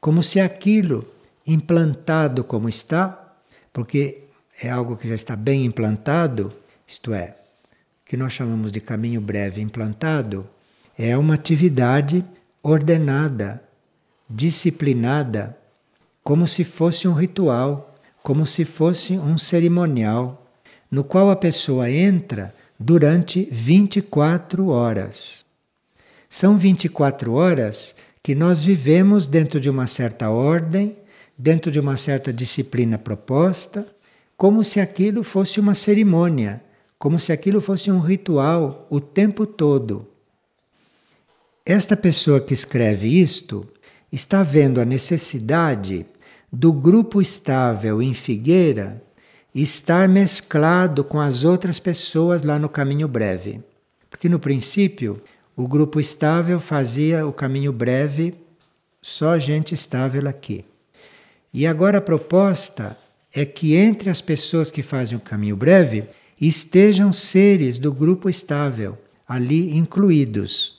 Como 0.00 0.22
se 0.22 0.40
aquilo 0.40 1.06
implantado 1.46 2.42
como 2.42 2.68
está, 2.68 3.34
porque 3.72 4.22
é 4.62 4.68
algo 4.68 4.96
que 4.96 5.08
já 5.08 5.14
está 5.14 5.36
bem 5.36 5.64
implantado, 5.64 6.52
isto 6.86 7.14
é, 7.14 7.36
que 8.04 8.16
nós 8.16 8.32
chamamos 8.32 8.72
de 8.72 8.80
caminho 8.80 9.20
breve 9.20 9.60
implantado, 9.60 10.48
é 10.98 11.16
uma 11.16 11.34
atividade 11.34 12.24
ordenada, 12.62 13.62
disciplinada, 14.28 15.56
como 16.22 16.46
se 16.46 16.64
fosse 16.64 17.06
um 17.06 17.12
ritual, 17.12 17.94
como 18.22 18.44
se 18.44 18.64
fosse 18.64 19.12
um 19.16 19.38
cerimonial, 19.38 20.44
no 20.90 21.04
qual 21.04 21.30
a 21.30 21.36
pessoa 21.36 21.88
entra 21.90 22.52
durante 22.78 23.48
24 23.50 24.68
horas. 24.68 25.45
São 26.28 26.56
24 26.56 27.32
horas 27.32 27.94
que 28.22 28.34
nós 28.34 28.62
vivemos 28.62 29.26
dentro 29.26 29.60
de 29.60 29.70
uma 29.70 29.86
certa 29.86 30.30
ordem, 30.30 30.96
dentro 31.38 31.70
de 31.70 31.78
uma 31.78 31.96
certa 31.96 32.32
disciplina 32.32 32.98
proposta, 32.98 33.86
como 34.36 34.64
se 34.64 34.80
aquilo 34.80 35.22
fosse 35.22 35.60
uma 35.60 35.74
cerimônia, 35.74 36.62
como 36.98 37.18
se 37.18 37.32
aquilo 37.32 37.60
fosse 37.60 37.90
um 37.90 38.00
ritual 38.00 38.86
o 38.90 39.00
tempo 39.00 39.46
todo. 39.46 40.08
Esta 41.64 41.96
pessoa 41.96 42.40
que 42.40 42.54
escreve 42.54 43.08
isto 43.08 43.66
está 44.10 44.42
vendo 44.42 44.80
a 44.80 44.84
necessidade 44.84 46.06
do 46.52 46.72
grupo 46.72 47.20
estável 47.20 48.00
em 48.00 48.14
Figueira 48.14 49.02
estar 49.54 50.08
mesclado 50.08 51.02
com 51.02 51.18
as 51.18 51.44
outras 51.44 51.78
pessoas 51.78 52.42
lá 52.42 52.58
no 52.58 52.68
caminho 52.68 53.08
breve. 53.08 53.60
Porque 54.08 54.28
no 54.28 54.38
princípio, 54.38 55.20
o 55.56 55.66
grupo 55.66 55.98
estável 55.98 56.60
fazia 56.60 57.26
o 57.26 57.32
caminho 57.32 57.72
breve, 57.72 58.34
só 59.00 59.38
gente 59.38 59.74
estável 59.74 60.28
aqui. 60.28 60.64
E 61.52 61.66
agora 61.66 61.98
a 61.98 62.02
proposta 62.02 62.96
é 63.34 63.46
que 63.46 63.74
entre 63.74 64.10
as 64.10 64.20
pessoas 64.20 64.70
que 64.70 64.82
fazem 64.82 65.16
o 65.16 65.20
caminho 65.20 65.56
breve 65.56 66.04
estejam 66.38 67.12
seres 67.12 67.78
do 67.78 67.92
grupo 67.92 68.28
estável 68.28 68.98
ali 69.26 69.74
incluídos. 69.76 70.76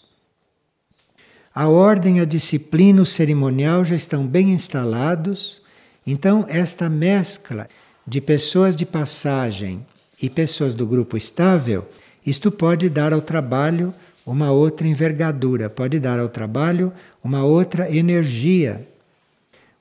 A 1.53 1.67
ordem, 1.67 2.19
a 2.19 2.25
disciplina, 2.25 3.01
o 3.01 3.05
cerimonial 3.05 3.83
já 3.83 3.95
estão 3.95 4.27
bem 4.27 4.51
instalados, 4.51 5.59
então 6.05 6.45
esta 6.47 6.87
mescla 6.87 7.67
de 8.05 8.21
pessoas 8.21 8.75
de 8.75 8.85
passagem 8.85 9.83
e 10.21 10.29
pessoas 10.29 10.75
do 10.75 10.85
grupo 10.85 11.17
estável, 11.17 11.87
isto 12.23 12.51
pode 12.51 12.89
dar 12.89 13.11
ao 13.11 13.21
trabalho 13.21 13.93
uma 14.27 14.51
outra 14.51 14.85
envergadura, 14.85 15.69
pode 15.69 15.99
dar 15.99 16.19
ao 16.19 16.27
trabalho 16.27 16.91
uma 17.23 17.45
outra 17.45 17.89
energia, 17.89 18.85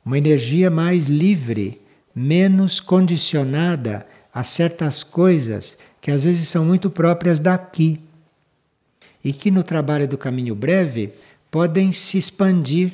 uma 0.05 0.17
energia 0.17 0.71
mais 0.71 1.07
livre, 1.07 1.83
menos 2.15 2.79
condicionada 2.79 4.07
a 4.33 4.45
certas 4.45 5.03
coisas 5.03 5.77
que 6.01 6.13
às 6.13 6.23
vezes 6.23 6.49
são 6.49 6.65
muito 6.65 6.89
próprias 6.89 7.41
daqui 7.41 8.01
e 9.25 9.33
que 9.33 9.51
no 9.51 9.65
trabalho 9.65 10.07
do 10.07 10.17
caminho 10.17 10.55
breve 10.55 11.13
podem 11.51 11.91
se 11.91 12.17
expandir, 12.17 12.93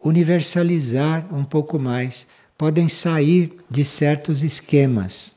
universalizar 0.00 1.26
um 1.34 1.44
pouco 1.44 1.76
mais 1.76 2.28
podem 2.56 2.88
sair 2.88 3.52
de 3.68 3.84
certos 3.84 4.44
esquemas. 4.44 5.34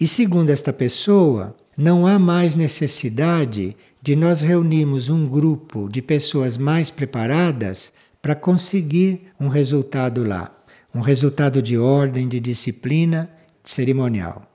E 0.00 0.06
segundo 0.06 0.50
esta 0.50 0.72
pessoa, 0.72 1.56
não 1.76 2.06
há 2.06 2.18
mais 2.18 2.54
necessidade 2.54 3.76
de 4.02 4.16
nós 4.16 4.40
reunirmos 4.40 5.08
um 5.08 5.26
grupo 5.26 5.88
de 5.88 6.02
pessoas 6.02 6.56
mais 6.56 6.90
preparadas 6.90 7.92
para 8.20 8.34
conseguir 8.34 9.28
um 9.38 9.48
resultado 9.48 10.24
lá, 10.24 10.54
um 10.94 11.00
resultado 11.00 11.62
de 11.62 11.78
ordem, 11.78 12.28
de 12.28 12.40
disciplina, 12.40 13.30
de 13.64 13.70
cerimonial. 13.70 14.46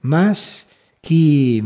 Mas 0.00 0.66
que 1.00 1.62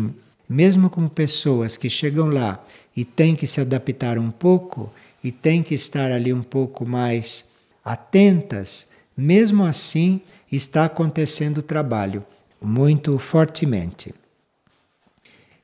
mesmo 0.48 0.88
com 0.88 1.08
pessoas 1.08 1.76
que 1.76 1.90
chegam 1.90 2.26
lá 2.26 2.64
e 2.96 3.04
têm 3.04 3.34
que 3.34 3.46
se 3.46 3.60
adaptar 3.60 4.18
um 4.18 4.30
pouco 4.30 4.92
e 5.22 5.30
têm 5.30 5.62
que 5.62 5.74
estar 5.74 6.10
ali 6.10 6.32
um 6.32 6.42
pouco 6.42 6.86
mais 6.86 7.46
atentas, 7.84 8.88
mesmo 9.16 9.64
assim 9.64 10.20
está 10.50 10.84
acontecendo 10.84 11.58
o 11.58 11.62
trabalho 11.62 12.24
muito 12.62 13.18
fortemente. 13.18 14.14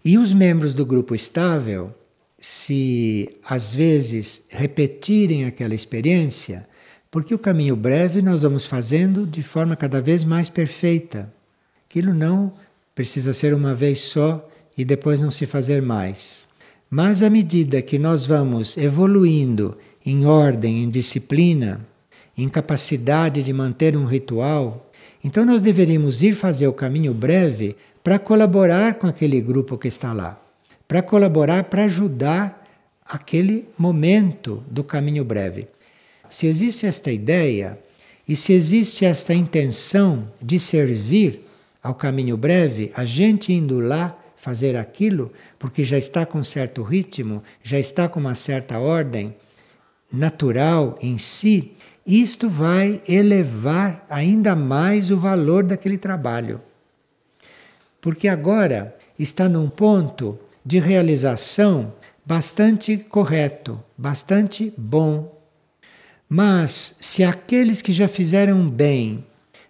E 0.05 0.19
os 0.19 0.33
membros 0.33 0.75
do 0.75 0.85
grupo 0.85 1.15
estável, 1.15 1.95
se 2.39 3.39
às 3.49 3.73
vezes 3.73 4.43
repetirem 4.51 5.45
aquela 5.45 5.75
experiência, 5.75 6.67
porque 7.11 7.35
o 7.35 7.39
caminho 7.39 7.77
breve 7.77 8.21
nós 8.21 8.43
vamos 8.43 8.67
fazendo 8.67 9.27
de 9.27 9.43
forma 9.43 9.77
cada 9.77 10.01
vez 10.01 10.25
mais 10.25 10.49
perfeita. 10.51 11.33
Aquilo 11.89 12.13
não 12.13 12.53
precisa 12.95 13.33
ser 13.33 13.55
uma 13.55 13.75
vez 13.75 14.01
só 14.01 14.45
e 14.77 14.85
depois 14.85 15.21
não 15.21 15.31
se 15.31 15.47
fazer 15.47 15.83
mais. 15.83 16.49
Mas 16.91 17.23
à 17.23 17.31
medida 17.31 17.81
que 17.81 17.99
nós 17.99 18.27
vamos 18.27 18.77
evoluindo 18.77 19.77
em 20.05 20.27
ordem, 20.27 20.83
em 20.83 20.91
disciplina, 20.91 21.81
em 22.37 22.49
capacidade 22.49 23.43
de 23.43 23.53
manter 23.53 23.97
um 23.97 24.05
ritual, 24.05 24.91
então 25.25 25.45
nós 25.45 25.63
deveríamos 25.63 26.23
ir 26.23 26.35
fazer 26.35 26.67
o 26.67 26.73
caminho 26.73 27.15
breve 27.15 27.77
para 28.03 28.19
colaborar 28.19 28.95
com 28.95 29.07
aquele 29.07 29.41
grupo 29.41 29.79
que 29.79 29.89
está 29.89 30.13
lá, 30.13 30.41
para 30.89 31.03
colaborar, 31.03 31.65
para 31.65 31.85
ajudar 31.85 32.63
aquele 33.07 33.69
momento 33.79 34.63
do 34.69 34.83
caminho 34.83 35.25
breve. 35.25 35.67
Se 36.29 36.47
existe 36.47 36.87
esta 36.87 37.13
ideia 37.13 37.79
e 38.27 38.35
se 38.35 38.53
existe 38.53 39.05
esta 39.05 39.35
intenção 39.35 40.27
de 40.41 40.59
servir 40.59 41.47
ao 41.83 41.95
caminho 41.95 42.37
breve, 42.37 42.91
a 42.95 43.05
gente 43.05 43.53
indo 43.53 43.79
lá 43.79 44.17
fazer 44.37 44.77
aquilo, 44.77 45.33
porque 45.59 45.85
já 45.85 45.99
está 45.99 46.27
com 46.27 46.43
certo 46.43 46.83
ritmo, 46.83 47.43
já 47.63 47.79
está 47.79 48.09
com 48.09 48.19
uma 48.19 48.35
certa 48.35 48.79
ordem 48.79 49.35
natural 50.13 50.99
em 51.01 51.17
si, 51.19 51.73
isto 52.07 52.49
vai 52.49 53.01
elevar 53.09 54.05
ainda 54.11 54.55
mais 54.57 55.11
o 55.11 55.17
valor 55.17 55.65
daquele 55.65 55.99
trabalho 55.99 56.61
porque 58.03 58.27
agora 58.27 58.95
está 59.17 59.49
num 59.49 59.71
ponto 59.71 60.37
de 60.67 60.81
realização 60.81 61.95
bastante 62.27 62.97
correto, 62.97 63.81
bastante 63.97 64.75
bom. 64.77 65.41
Mas 66.29 66.97
se 67.01 67.23
aqueles 67.23 67.81
que 67.81 67.93
já 67.93 68.09
fizeram 68.09 68.69
bem 68.69 69.25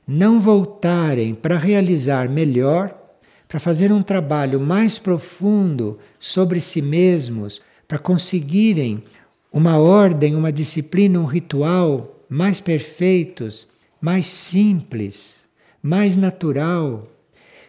não 0.09 0.41
voltarem 0.41 1.35
para 1.35 1.59
realizar 1.59 2.29
melhor, 2.29 2.99
para 3.47 3.61
fazer 3.61 3.93
um 3.93 4.03
trabalho 4.03 4.59
mais 4.59 4.99
profundo 4.99 5.99
sobre 6.19 6.59
si 6.59 6.81
mesmos, 6.81 7.61
para 7.87 7.99
conseguirem 7.99 9.05
uma 9.53 9.77
ordem, 9.77 10.35
uma 10.35 10.51
disciplina, 10.51 11.21
um 11.21 11.27
ritual 11.27 12.22
mais 12.33 12.63
perfeitos, 12.63 13.69
mais 14.01 14.27
simples, 14.27 15.47
mais 15.83 16.17
natural, 16.17 17.07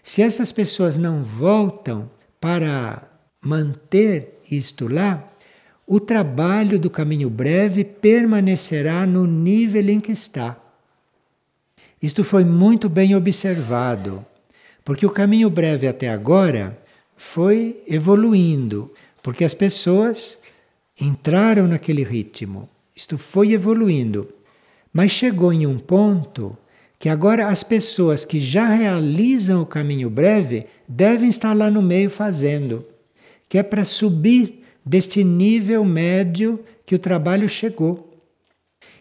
se 0.02 0.22
essas 0.22 0.54
pessoas 0.54 0.98
não 0.98 1.22
voltam 1.22 2.10
para 2.40 3.04
manter 3.42 4.40
isto 4.50 4.88
lá, 4.88 5.30
o 5.86 6.00
trabalho 6.00 6.80
do 6.80 6.90
caminho 6.90 7.30
breve 7.30 7.84
permanecerá 7.84 9.06
no 9.06 9.28
nível 9.28 9.90
em 9.90 10.00
que 10.00 10.14
está. 10.14 10.58
Isto 12.02 12.24
foi 12.24 12.46
muito 12.46 12.88
bem 12.88 13.16
observado, 13.16 14.26
porque 14.86 15.06
o 15.06 15.12
caminho 15.12 15.50
breve 15.50 15.90
até 15.90 16.08
agora 16.08 16.82
foi 17.18 17.84
evoluindo, 17.86 18.90
porque 19.22 19.44
as 19.44 19.54
pessoas 19.54 20.40
entraram 21.00 21.68
naquele 21.68 22.04
ritmo. 22.04 22.70
Isto 22.96 23.18
foi 23.18 23.52
evoluindo, 23.52 24.30
mas 24.94 25.12
chegou 25.12 25.52
em 25.52 25.66
um 25.66 25.80
ponto 25.80 26.56
que 27.00 27.10
agora 27.10 27.48
as 27.48 27.64
pessoas 27.64 28.24
que 28.24 28.40
já 28.40 28.68
realizam 28.70 29.62
o 29.62 29.66
caminho 29.66 30.10
breve 30.10 30.68
devem 30.88 31.30
estar 31.30 31.54
lá 31.54 31.70
no 31.70 31.82
meio 31.82 32.10
fazendo, 32.10 32.86
que 33.50 33.58
é 33.58 33.64
para 33.64 33.84
subir 33.84 34.64
deste 34.86 35.24
nível 35.24 35.84
médio 35.84 36.60
que 36.86 36.96
o 36.96 37.00
trabalho 37.00 37.50
chegou. 37.50 38.10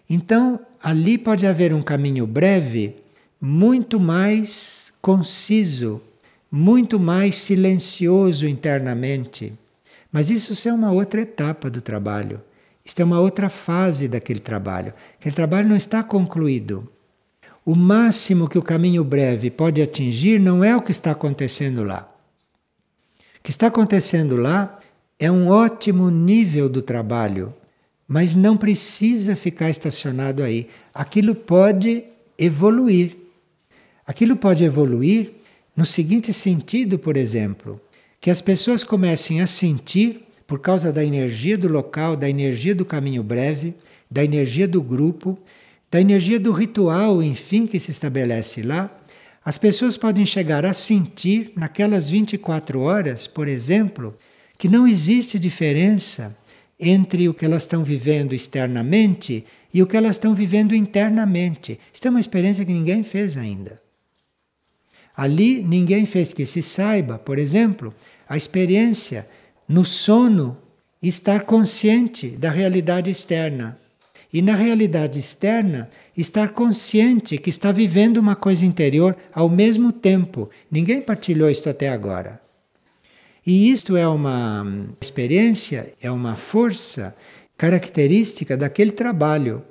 Então, 0.09 0.59
ali 0.83 1.17
pode 1.17 1.47
haver 1.47 1.73
um 1.73 1.83
caminho 1.83 2.27
breve 2.27 2.97
muito 3.41 4.01
mais 4.01 4.93
conciso, 5.01 6.01
muito 6.51 6.99
mais 6.99 7.37
silencioso 7.37 8.47
internamente. 8.47 9.53
Mas 10.11 10.29
isso 10.29 10.69
é 10.69 10.73
uma 10.73 10.93
outra 10.93 11.21
etapa 11.23 11.71
do 11.71 11.81
trabalho. 11.81 12.41
Isto 12.85 13.01
é 13.01 13.05
uma 13.05 13.21
outra 13.21 13.49
fase 13.49 14.09
daquele 14.09 14.41
trabalho. 14.41 14.93
Aquele 15.19 15.35
trabalho 15.35 15.69
não 15.69 15.77
está 15.77 16.03
concluído. 16.03 16.89
O 17.65 17.77
máximo 17.77 18.49
que 18.49 18.59
o 18.59 18.63
caminho 18.63 19.05
breve 19.05 19.51
pode 19.51 19.81
atingir 19.81 20.41
não 20.41 20.65
é 20.65 20.77
o 20.77 20.83
que 20.83 20.91
está 20.91 21.13
acontecendo 21.13 21.85
lá. 21.85 22.09
O 23.39 23.43
que 23.43 23.51
está 23.51 23.69
acontecendo 23.69 24.37
lá 24.37 24.81
é 25.19 25.31
um 25.31 25.49
ótimo 25.49 26.11
nível 26.11 26.69
do 26.69 26.83
trabalho, 26.83 27.55
mas 28.09 28.35
não 28.35 28.57
precisa 28.57 29.37
ficar 29.37 29.71
estacionado 29.71 30.43
aí. 30.43 30.69
Aquilo 30.93 31.35
pode 31.35 32.05
evoluir. 32.37 33.17
Aquilo 34.05 34.37
pode 34.37 34.65
evoluir 34.65 35.33
no 35.77 35.87
seguinte 35.87 36.33
sentido, 36.33 36.99
por 36.99 37.17
exemplo, 37.17 37.81
que 38.21 38.31
as 38.31 38.41
pessoas 38.41 38.85
comecem 38.85 39.41
a 39.41 39.47
sentir, 39.47 40.27
por 40.53 40.59
causa 40.59 40.93
da 40.93 41.03
energia 41.03 41.57
do 41.57 41.67
local, 41.67 42.15
da 42.15 42.29
energia 42.29 42.75
do 42.75 42.85
caminho 42.85 43.23
breve, 43.23 43.75
da 44.11 44.23
energia 44.23 44.69
do 44.69 44.83
grupo, 44.83 45.39
da 45.91 45.99
energia 45.99 46.39
do 46.39 46.53
ritual, 46.53 47.23
enfim, 47.23 47.67
que 47.67 47.81
se 47.81 47.91
estabelece 47.91 48.61
lá, 48.63 48.95
as 49.43 49.57
pessoas 49.57 49.97
podem 49.97 50.27
chegar 50.27 50.67
a 50.67 50.75
sentir, 50.75 51.55
naquelas 51.57 52.11
24 52.11 52.81
horas, 52.81 53.27
por 53.27 53.49
exemplo, 53.49 54.15
que 54.59 54.69
não 54.69 54.87
existe 54.87 55.39
diferença 55.39 56.37
entre 56.79 57.31
o 57.31 57.33
que 57.33 57.47
elas 57.47 57.63
estão 57.63 57.83
vivendo 57.83 58.35
externamente 58.35 59.47
e 59.73 59.83
o 59.83 59.87
que 59.87 59.97
elas 59.97 60.17
estão 60.17 60.35
vivendo 60.35 60.75
internamente. 60.75 61.81
Isso 61.95 62.07
é 62.07 62.11
uma 62.11 62.21
experiência 62.21 62.63
que 62.63 62.75
ninguém 62.75 63.03
fez 63.03 63.39
ainda. 63.39 63.81
Ali 65.17 65.63
ninguém 65.63 66.05
fez 66.05 66.35
que 66.35 66.45
se 66.45 66.61
saiba, 66.61 67.19
por 67.19 67.39
exemplo, 67.39 67.95
a 68.29 68.37
experiência 68.37 69.27
no 69.73 69.87
sono 69.87 70.59
estar 71.03 71.45
consciente 71.45 72.29
da 72.29 72.51
realidade 72.51 73.11
externa. 73.11 73.79
E 74.31 74.43
na 74.43 74.55
realidade 74.55 75.19
externa, 75.19 75.89
estar 76.15 76.53
consciente 76.53 77.39
que 77.39 77.49
está 77.49 77.73
vivendo 77.73 78.19
uma 78.19 78.37
coisa 78.37 78.67
interior 78.67 79.17
ao 79.33 79.49
mesmo 79.49 79.91
tempo. 79.91 80.51
Ninguém 80.71 81.01
partilhou 81.01 81.49
isto 81.51 81.71
até 81.71 81.89
agora. 81.89 82.39
E 83.47 83.71
isto 83.71 83.97
é 83.97 84.07
uma 84.07 84.67
experiência, 85.01 85.95
é 86.03 86.11
uma 86.11 86.37
força 86.37 87.17
característica 87.57 88.59
daquele 88.59 88.93
trabalho. 88.93 89.63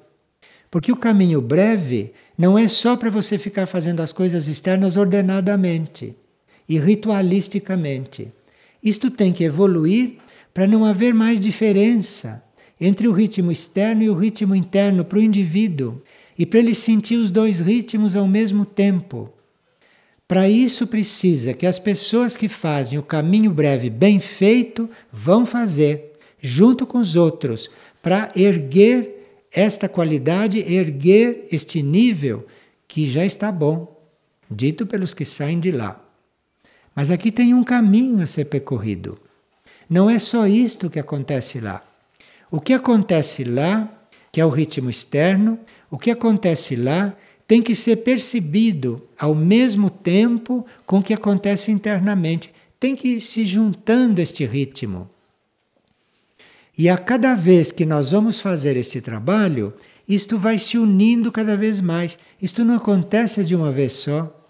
Porque 0.71 0.91
o 0.91 0.97
caminho 0.97 1.41
breve 1.41 2.11
não 2.35 2.57
é 2.57 2.67
só 2.67 2.97
para 2.97 3.11
você 3.11 3.37
ficar 3.37 3.67
fazendo 3.67 4.01
as 4.01 4.11
coisas 4.11 4.47
externas 4.47 4.97
ordenadamente 4.97 6.15
e 6.67 6.79
ritualisticamente. 6.79 8.31
Isto 8.83 9.11
tem 9.11 9.31
que 9.31 9.43
evoluir 9.43 10.17
para 10.53 10.67
não 10.67 10.83
haver 10.83 11.13
mais 11.13 11.39
diferença 11.39 12.43
entre 12.79 13.07
o 13.07 13.11
ritmo 13.11 13.51
externo 13.51 14.01
e 14.01 14.09
o 14.09 14.17
ritmo 14.17 14.55
interno 14.55 15.05
para 15.05 15.19
o 15.19 15.21
indivíduo 15.21 16.01
e 16.37 16.45
para 16.45 16.59
ele 16.59 16.73
sentir 16.73 17.15
os 17.15 17.29
dois 17.29 17.59
ritmos 17.59 18.15
ao 18.15 18.27
mesmo 18.27 18.65
tempo. 18.65 19.31
Para 20.27 20.49
isso 20.49 20.87
precisa 20.87 21.53
que 21.53 21.67
as 21.67 21.77
pessoas 21.77 22.35
que 22.35 22.47
fazem 22.47 22.97
o 22.97 23.03
caminho 23.03 23.51
breve 23.51 23.89
bem 23.89 24.19
feito 24.19 24.89
vão 25.11 25.45
fazer 25.45 26.13
junto 26.41 26.87
com 26.87 26.97
os 26.97 27.15
outros 27.15 27.69
para 28.01 28.31
erguer 28.35 29.45
esta 29.53 29.87
qualidade, 29.87 30.59
erguer 30.59 31.47
este 31.51 31.83
nível 31.83 32.47
que 32.87 33.09
já 33.09 33.25
está 33.25 33.51
bom, 33.51 34.01
dito 34.49 34.87
pelos 34.87 35.13
que 35.13 35.25
saem 35.25 35.59
de 35.59 35.71
lá. 35.71 36.03
Mas 36.95 37.09
aqui 37.09 37.31
tem 37.31 37.53
um 37.53 37.63
caminho 37.63 38.21
a 38.21 38.27
ser 38.27 38.45
percorrido. 38.45 39.17
Não 39.89 40.09
é 40.09 40.19
só 40.19 40.47
isto 40.47 40.89
que 40.89 40.99
acontece 40.99 41.59
lá. 41.59 41.83
O 42.49 42.59
que 42.59 42.73
acontece 42.73 43.43
lá, 43.43 43.89
que 44.31 44.41
é 44.41 44.45
o 44.45 44.49
ritmo 44.49 44.89
externo, 44.89 45.57
o 45.89 45.97
que 45.97 46.11
acontece 46.11 46.75
lá 46.75 47.15
tem 47.47 47.61
que 47.61 47.75
ser 47.75 47.97
percebido 47.97 49.01
ao 49.19 49.35
mesmo 49.35 49.89
tempo 49.89 50.65
com 50.85 50.99
o 50.99 51.03
que 51.03 51.13
acontece 51.13 51.71
internamente. 51.71 52.53
Tem 52.79 52.95
que 52.95 53.09
ir 53.09 53.21
se 53.21 53.45
juntando 53.45 54.21
este 54.21 54.45
ritmo. 54.45 55.09
E 56.77 56.89
a 56.89 56.97
cada 56.97 57.35
vez 57.35 57.71
que 57.71 57.85
nós 57.85 58.11
vamos 58.11 58.39
fazer 58.39 58.77
este 58.77 59.01
trabalho, 59.01 59.73
isto 60.07 60.37
vai 60.39 60.57
se 60.57 60.77
unindo 60.77 61.31
cada 61.31 61.55
vez 61.55 61.79
mais. 61.79 62.17
Isto 62.41 62.63
não 62.63 62.75
acontece 62.75 63.43
de 63.43 63.55
uma 63.55 63.71
vez 63.71 63.91
só. 63.93 64.40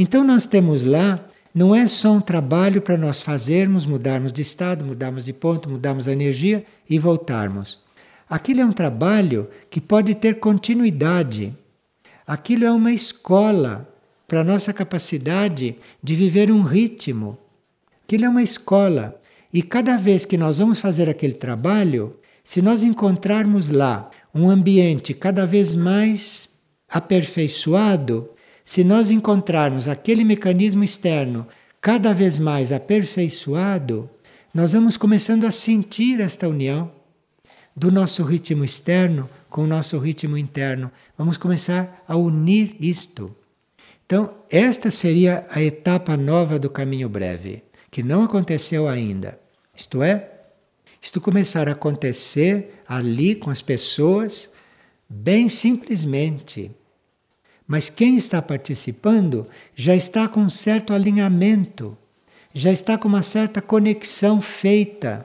Então 0.00 0.24
nós 0.24 0.46
temos 0.46 0.82
lá 0.82 1.22
não 1.54 1.74
é 1.74 1.86
só 1.86 2.12
um 2.12 2.22
trabalho 2.22 2.80
para 2.80 2.96
nós 2.96 3.20
fazermos, 3.20 3.84
mudarmos 3.84 4.32
de 4.32 4.40
estado, 4.40 4.82
mudarmos 4.82 5.26
de 5.26 5.34
ponto, 5.34 5.68
mudarmos 5.68 6.08
a 6.08 6.12
energia 6.12 6.64
e 6.88 6.98
voltarmos. 6.98 7.78
Aquilo 8.26 8.62
é 8.62 8.64
um 8.64 8.72
trabalho 8.72 9.46
que 9.68 9.78
pode 9.78 10.14
ter 10.14 10.40
continuidade. 10.40 11.54
Aquilo 12.26 12.64
é 12.64 12.70
uma 12.70 12.90
escola 12.90 13.86
para 14.26 14.40
a 14.40 14.44
nossa 14.44 14.72
capacidade 14.72 15.76
de 16.02 16.14
viver 16.14 16.50
um 16.50 16.62
ritmo. 16.62 17.36
Aquilo 18.02 18.24
é 18.24 18.28
uma 18.30 18.42
escola. 18.42 19.20
E 19.52 19.60
cada 19.62 19.98
vez 19.98 20.24
que 20.24 20.38
nós 20.38 20.56
vamos 20.56 20.80
fazer 20.80 21.10
aquele 21.10 21.34
trabalho, 21.34 22.16
se 22.42 22.62
nós 22.62 22.82
encontrarmos 22.82 23.68
lá 23.68 24.10
um 24.34 24.48
ambiente 24.48 25.12
cada 25.12 25.44
vez 25.44 25.74
mais 25.74 26.48
aperfeiçoado, 26.88 28.30
se 28.70 28.84
nós 28.84 29.10
encontrarmos 29.10 29.88
aquele 29.88 30.22
mecanismo 30.22 30.84
externo 30.84 31.44
cada 31.80 32.14
vez 32.14 32.38
mais 32.38 32.70
aperfeiçoado, 32.70 34.08
nós 34.54 34.74
vamos 34.74 34.96
começando 34.96 35.44
a 35.44 35.50
sentir 35.50 36.20
esta 36.20 36.46
união 36.46 36.88
do 37.74 37.90
nosso 37.90 38.22
ritmo 38.22 38.64
externo 38.64 39.28
com 39.48 39.64
o 39.64 39.66
nosso 39.66 39.98
ritmo 39.98 40.38
interno. 40.38 40.88
Vamos 41.18 41.36
começar 41.36 42.04
a 42.06 42.14
unir 42.14 42.76
isto. 42.78 43.34
Então, 44.06 44.34
esta 44.48 44.88
seria 44.88 45.44
a 45.50 45.60
etapa 45.60 46.16
nova 46.16 46.56
do 46.56 46.70
caminho 46.70 47.08
breve, 47.08 47.64
que 47.90 48.04
não 48.04 48.22
aconteceu 48.22 48.86
ainda. 48.86 49.36
Isto 49.74 50.00
é, 50.00 50.30
isto 51.02 51.20
começar 51.20 51.68
a 51.68 51.72
acontecer 51.72 52.80
ali 52.86 53.34
com 53.34 53.50
as 53.50 53.60
pessoas, 53.60 54.52
bem 55.08 55.48
simplesmente. 55.48 56.70
Mas 57.70 57.88
quem 57.88 58.16
está 58.16 58.42
participando 58.42 59.46
já 59.76 59.94
está 59.94 60.26
com 60.26 60.40
um 60.40 60.50
certo 60.50 60.92
alinhamento, 60.92 61.96
já 62.52 62.72
está 62.72 62.98
com 62.98 63.06
uma 63.06 63.22
certa 63.22 63.62
conexão 63.62 64.40
feita. 64.40 65.24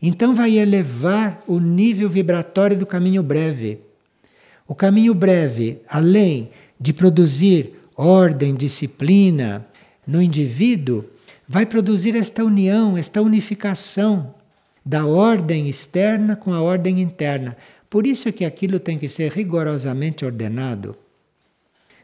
Então 0.00 0.32
vai 0.32 0.58
elevar 0.58 1.42
o 1.44 1.58
nível 1.58 2.08
vibratório 2.08 2.78
do 2.78 2.86
caminho 2.86 3.20
breve. 3.20 3.80
O 4.68 4.76
caminho 4.76 5.12
breve, 5.12 5.78
além 5.88 6.50
de 6.78 6.92
produzir 6.92 7.74
ordem, 7.96 8.54
disciplina 8.54 9.66
no 10.06 10.22
indivíduo, 10.22 11.04
vai 11.48 11.66
produzir 11.66 12.14
esta 12.14 12.44
união, 12.44 12.96
esta 12.96 13.20
unificação 13.20 14.32
da 14.84 15.04
ordem 15.04 15.68
externa 15.68 16.36
com 16.36 16.54
a 16.54 16.62
ordem 16.62 17.00
interna. 17.00 17.56
Por 17.90 18.06
isso 18.06 18.28
é 18.28 18.32
que 18.32 18.44
aquilo 18.44 18.78
tem 18.78 18.96
que 18.96 19.08
ser 19.08 19.32
rigorosamente 19.32 20.24
ordenado. 20.24 20.96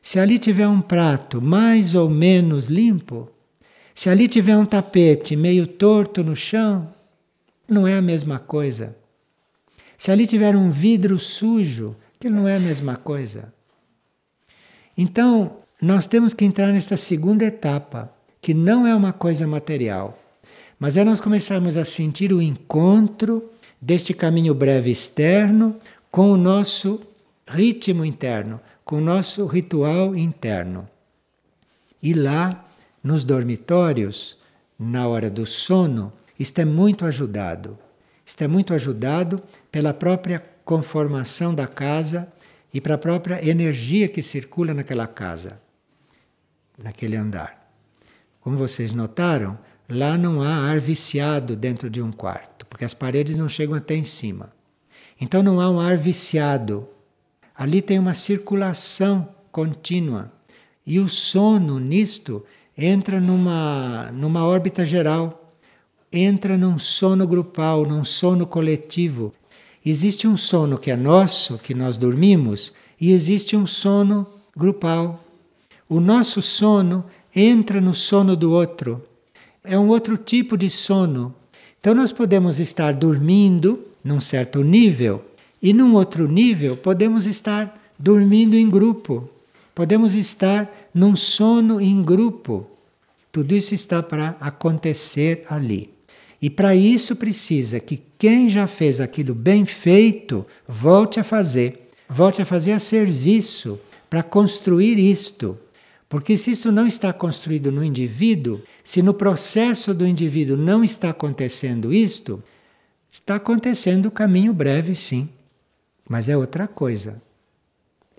Se 0.03 0.18
ali 0.18 0.36
tiver 0.36 0.66
um 0.66 0.80
prato 0.80 1.40
mais 1.40 1.94
ou 1.94 2.11
menos 2.11 2.66
limpo, 2.66 3.30
se 3.94 4.11
ali 4.11 4.26
tiver 4.26 4.57
um 4.57 4.66
tapete 4.66 5.36
meio 5.36 5.64
torto 5.64 6.24
no 6.24 6.34
chão, 6.34 6.92
não 7.68 7.86
é 7.86 7.96
a 7.96 8.03
mesma 8.03 8.40
coisa. 8.40 8.96
Se 9.96 10.11
ali 10.11 10.26
tiver 10.26 10.57
um 10.57 10.70
vidro 10.70 11.20
sujo, 11.20 11.94
que 12.18 12.28
não 12.28 12.48
é 12.48 12.57
a 12.57 12.61
mesma 12.61 12.96
coisa. 12.96 13.55
Então, 14.98 15.59
nós 15.80 16.07
temos 16.07 16.34
que 16.34 16.44
entrar 16.44 16.72
nesta 16.72 16.96
segunda 16.96 17.44
etapa, 17.44 18.12
que 18.40 18.53
não 18.53 18.84
é 18.84 18.94
uma 18.94 19.12
coisa 19.12 19.46
material. 19.46 20.18
Mas 20.80 20.96
é 20.96 21.05
nós 21.05 21.20
começarmos 21.20 21.76
a 21.76 21.84
sentir 21.84 22.32
o 22.32 22.42
encontro 22.42 23.48
deste 23.80 24.12
caminho 24.12 24.53
breve 24.53 24.90
externo 24.90 25.76
com 26.11 26.32
o 26.32 26.36
nosso 26.36 27.00
ritmo 27.46 28.05
interno, 28.05 28.61
com 28.93 28.99
o 28.99 29.01
nosso 29.01 29.47
ritual 29.47 30.14
interno. 30.14 30.86
E 32.03 32.12
lá, 32.12 32.62
nos 33.03 33.24
dormitórios, 33.24 34.36
na 34.78 35.09
hora 35.09 35.30
do 35.30 35.47
sono, 35.47 36.12
isto 36.38 36.59
é 36.59 36.66
muito 36.66 37.07
ajudado. 37.07 37.78
Isto 38.22 38.45
é 38.45 38.47
muito 38.47 38.74
ajudado 38.74 39.43
pela 39.70 39.95
própria 39.95 40.45
conformação 40.62 41.55
da 41.55 41.66
casa 41.66 42.30
e 42.74 42.82
pela 42.82 42.99
própria 42.99 43.43
energia 43.43 44.09
que 44.09 44.22
circula 44.22 44.74
naquela 44.74 45.07
casa, 45.07 45.59
naquele 46.76 47.16
andar. 47.16 47.72
Como 48.43 48.59
vocês 48.59 48.93
notaram, 48.93 49.59
Lá 49.88 50.16
não 50.16 50.40
há 50.40 50.70
ar 50.70 50.80
viciado 50.80 51.55
dentro 51.55 51.90
de 51.90 52.01
um 52.01 52.11
quarto, 52.11 52.64
porque 52.66 52.84
as 52.84 52.95
paredes 52.95 53.36
não 53.36 53.47
chegam 53.47 53.74
até 53.74 53.95
em 53.95 54.05
cima. 54.05 54.51
Então 55.20 55.43
não 55.43 55.61
há 55.61 55.68
um 55.68 55.78
ar 55.78 55.99
viciado. 55.99 56.88
Ali 57.63 57.81
tem 57.81 57.97
uma 57.97 58.13
circulação 58.13 59.29
contínua. 59.53 60.33
E 60.85 60.99
o 60.99 61.09
sono 61.09 61.79
nisto 61.79 62.45
entra 62.77 63.21
numa, 63.21 64.11
numa 64.13 64.45
órbita 64.45 64.85
geral, 64.85 65.55
entra 66.13 66.59
num 66.59 66.77
sono 66.77 67.25
grupal, 67.25 67.87
num 67.87 68.03
sono 68.03 68.49
coletivo. 68.49 69.33
Existe 69.87 70.27
um 70.27 70.37
sono 70.37 70.77
que 70.77 70.91
é 70.91 70.97
nosso, 70.97 71.57
que 71.59 71.73
nós 71.73 71.97
dormimos, 71.97 72.73
e 73.01 73.13
existe 73.13 73.57
um 73.57 73.67
sono 73.67 74.27
grupal. 74.57 75.23
O 75.89 76.01
nosso 76.01 76.43
sono 76.43 77.05
entra 77.33 77.81
no 77.81 77.95
sono 77.95 78.35
do 78.35 78.51
outro 78.51 79.07
é 79.65 79.79
um 79.79 79.89
outro 79.89 80.17
tipo 80.17 80.57
de 80.57 80.69
sono. 80.69 81.35
Então 81.81 81.95
nós 81.95 82.13
podemos 82.13 82.59
estar 82.59 82.93
dormindo 82.93 83.81
num 84.03 84.21
certo 84.21 84.63
nível 84.63 85.25
e 85.63 85.73
num 85.73 85.95
outro 85.95 86.27
nível 86.27 86.77
podemos 86.77 87.27
estar 87.27 87.81
dormindo 87.99 88.57
em 88.57 88.69
grupo. 88.69 89.31
Podemos 89.75 90.15
estar 90.15 90.71
num 90.93 91.15
sono 91.15 91.81
em 91.81 92.03
grupo. 92.03 92.67
Tudo 93.31 93.55
isso 93.55 93.75
está 93.75 94.03
para 94.03 94.37
acontecer 94.41 95.45
ali. 95.49 95.89
E 96.41 96.51
para 96.51 96.75
isso 96.75 97.15
precisa 97.15 97.79
que 97.79 98.03
quem 98.19 98.49
já 98.51 98.67
fez 98.67 99.01
aquilo 99.01 99.35
bem 99.35 99.65
feito 99.65 100.45
volte 100.67 101.21
a 101.21 101.25
fazer, 101.25 101.89
volte 102.09 102.43
a 102.43 102.45
fazer 102.45 102.73
a 102.73 102.81
serviço 102.81 103.79
para 104.11 104.23
construir 104.23 104.99
isto. 104.99 105.57
Porque 106.09 106.37
se 106.37 106.51
isso 106.51 106.71
não 106.71 106.87
está 106.87 107.13
construído 107.13 107.73
no 107.73 107.83
indivíduo, 107.83 108.61
se 108.85 109.01
no 109.01 109.15
processo 109.15 109.95
do 109.95 110.07
indivíduo 110.07 110.57
não 110.57 110.85
está 110.85 111.11
acontecendo 111.11 111.95
isto, 111.95 112.43
está 113.11 113.37
acontecendo 113.37 114.07
o 114.07 114.11
caminho 114.11 114.53
breve, 114.53 114.95
sim. 114.95 115.29
Mas 116.13 116.29
é 116.29 116.37
outra 116.37 116.69
coisa. 116.69 117.23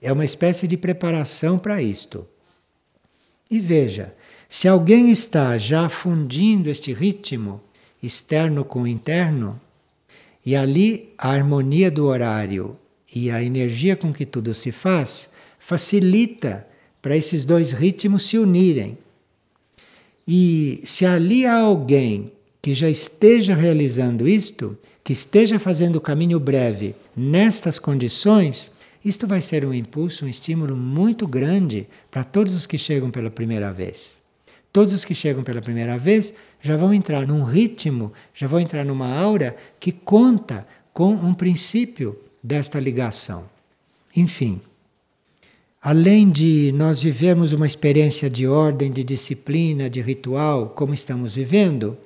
É 0.02 0.12
uma 0.12 0.26
espécie 0.26 0.68
de 0.68 0.76
preparação 0.76 1.60
para 1.60 1.80
isto. 1.80 2.26
E 3.52 3.60
veja, 3.60 4.16
se 4.50 4.68
alguém 4.68 5.12
está 5.12 5.60
já 5.60 5.88
fundindo 5.88 6.72
este 6.72 6.92
ritmo 6.92 7.62
externo 8.02 8.66
com 8.66 8.88
interno, 8.88 9.62
e 10.44 10.56
ali 10.56 11.14
a 11.20 11.30
harmonia 11.30 11.92
do 11.92 12.08
horário 12.08 12.76
e 13.14 13.30
a 13.30 13.44
energia 13.44 13.96
com 13.96 14.12
que 14.12 14.26
tudo 14.26 14.56
se 14.56 14.72
faz 14.72 15.32
facilita 15.60 16.68
para 17.00 17.16
esses 17.16 17.46
dois 17.46 17.74
ritmos 17.74 18.24
se 18.24 18.40
unirem. 18.40 18.98
E 20.28 20.82
se 20.84 21.06
ali 21.06 21.46
há 21.46 21.60
alguém 21.60 22.32
que 22.60 22.74
já 22.74 22.90
esteja 22.90 23.54
realizando 23.54 24.28
isto, 24.28 24.76
que 25.04 25.12
esteja 25.12 25.60
fazendo 25.60 25.98
o 25.98 26.02
caminho 26.02 26.40
breve 26.40 26.96
nestas 27.16 27.78
condições, 27.78 28.72
isto 29.04 29.28
vai 29.28 29.42
ser 29.42 29.66
um 29.66 29.74
impulso, 29.74 30.26
um 30.26 30.30
estímulo 30.30 30.78
muito 30.78 31.28
grande 31.28 31.88
para 32.10 32.24
todos 32.24 32.54
os 32.54 32.66
que 32.66 32.78
chegam 32.78 33.12
pela 33.12 33.30
primeira 33.30 33.72
vez. 33.74 34.22
Todos 34.72 34.94
os 34.94 35.06
que 35.06 35.14
chegam 35.14 35.44
pela 35.44 35.62
primeira 35.62 35.98
vez 35.98 36.34
já 36.62 36.78
vão 36.78 36.94
entrar 36.94 37.28
num 37.28 37.44
ritmo, 37.44 38.14
já 38.34 38.48
vão 38.48 38.60
entrar 38.60 38.86
numa 38.86 39.14
aura 39.14 39.56
que 39.80 39.92
conta 39.92 40.66
com 40.94 41.12
um 41.12 41.34
princípio 41.34 42.18
desta 42.42 42.80
ligação. 42.80 43.44
Enfim. 44.16 44.62
Além 45.82 46.32
de 46.32 46.72
nós 46.74 47.02
vivermos 47.02 47.52
uma 47.52 47.68
experiência 47.68 48.30
de 48.30 48.48
ordem, 48.48 48.90
de 48.90 49.04
disciplina, 49.04 49.90
de 49.90 50.00
ritual, 50.00 50.70
como 50.70 50.94
estamos 50.94 51.36
vivendo, 51.36 51.98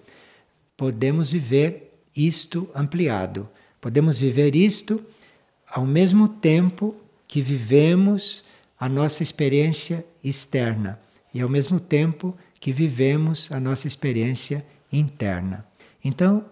podemos 0.75 1.31
viver 1.31 1.86
isto 2.17 2.69
ampliado. 2.75 3.47
Podemos 3.79 4.17
viver 4.17 4.55
isto 4.55 5.01
ao 5.69 5.85
mesmo 5.85 6.27
tempo 6.27 6.95
que 7.27 7.41
vivemos 7.41 8.43
a 8.79 8.89
nossa 8.89 9.23
experiência 9.23 10.05
externa 10.23 10.99
e 11.33 11.41
ao 11.41 11.47
mesmo 11.47 11.79
tempo 11.79 12.35
que 12.59 12.71
vivemos 12.71 13.51
a 13.51 13.59
nossa 13.59 13.87
experiência 13.87 14.65
interna. 14.91 15.65
Então, 16.03 16.43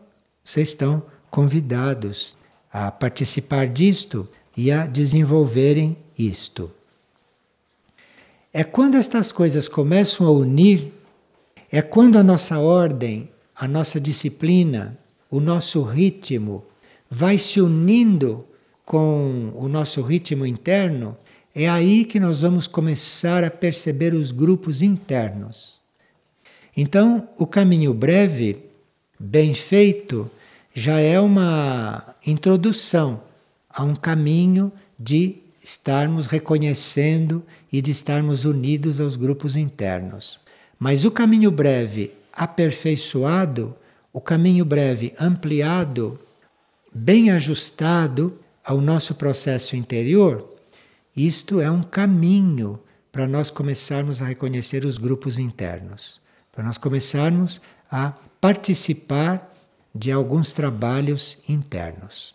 vocês 0.43 0.69
estão 0.69 1.03
convidados 1.31 2.37
a 2.71 2.91
participar 2.91 3.67
disto 3.67 4.27
e 4.55 4.71
a 4.71 4.85
desenvolverem 4.85 5.97
isto. 6.17 6.69
É 8.53 8.63
quando 8.63 8.95
estas 8.95 9.31
coisas 9.31 9.67
começam 9.67 10.27
a 10.27 10.31
unir, 10.31 10.93
é 11.71 11.81
quando 11.81 12.17
a 12.17 12.23
nossa 12.23 12.59
ordem, 12.59 13.29
a 13.55 13.67
nossa 13.67 13.99
disciplina, 13.99 14.97
o 15.29 15.39
nosso 15.39 15.81
ritmo 15.83 16.63
vai 17.09 17.37
se 17.37 17.61
unindo 17.61 18.45
com 18.85 19.51
o 19.55 19.67
nosso 19.67 20.01
ritmo 20.01 20.45
interno, 20.45 21.17
é 21.53 21.69
aí 21.69 22.05
que 22.05 22.19
nós 22.19 22.41
vamos 22.41 22.67
começar 22.67 23.43
a 23.43 23.49
perceber 23.49 24.13
os 24.13 24.31
grupos 24.31 24.81
internos. 24.81 25.79
Então, 26.75 27.29
o 27.37 27.47
caminho 27.47 27.93
breve, 27.93 28.57
bem 29.17 29.53
feito, 29.53 30.29
já 30.73 30.99
é 30.99 31.19
uma 31.19 32.15
introdução 32.27 33.21
a 33.69 33.83
um 33.83 33.95
caminho 33.95 34.71
de 34.99 35.37
estarmos 35.63 36.27
reconhecendo 36.27 37.43
e 37.71 37.81
de 37.81 37.91
estarmos 37.91 38.45
unidos 38.45 38.99
aos 38.99 39.15
grupos 39.15 39.55
internos. 39.55 40.39
Mas 40.77 41.05
o 41.05 41.11
caminho 41.11 41.49
breve 41.49 42.11
aperfeiçoado, 42.31 43.73
o 44.15 44.21
caminho 44.21 44.63
breve 44.63 45.13
ampliado, 45.19 46.17
bem 46.93 47.31
ajustado 47.31 48.39
ao 48.63 48.79
nosso 48.79 49.13
processo 49.15 49.75
interior, 49.75 50.55
isto 51.13 51.59
é 51.59 51.69
um 51.69 51.83
caminho 51.83 52.79
para 53.11 53.27
nós 53.27 53.51
começarmos 53.51 54.21
a 54.21 54.25
reconhecer 54.25 54.85
os 54.85 54.97
grupos 54.97 55.37
internos, 55.37 56.21
para 56.49 56.63
nós 56.63 56.77
começarmos 56.77 57.59
a 57.91 58.13
participar 58.39 59.53
de 59.93 60.13
alguns 60.13 60.53
trabalhos 60.53 61.43
internos. 61.49 62.34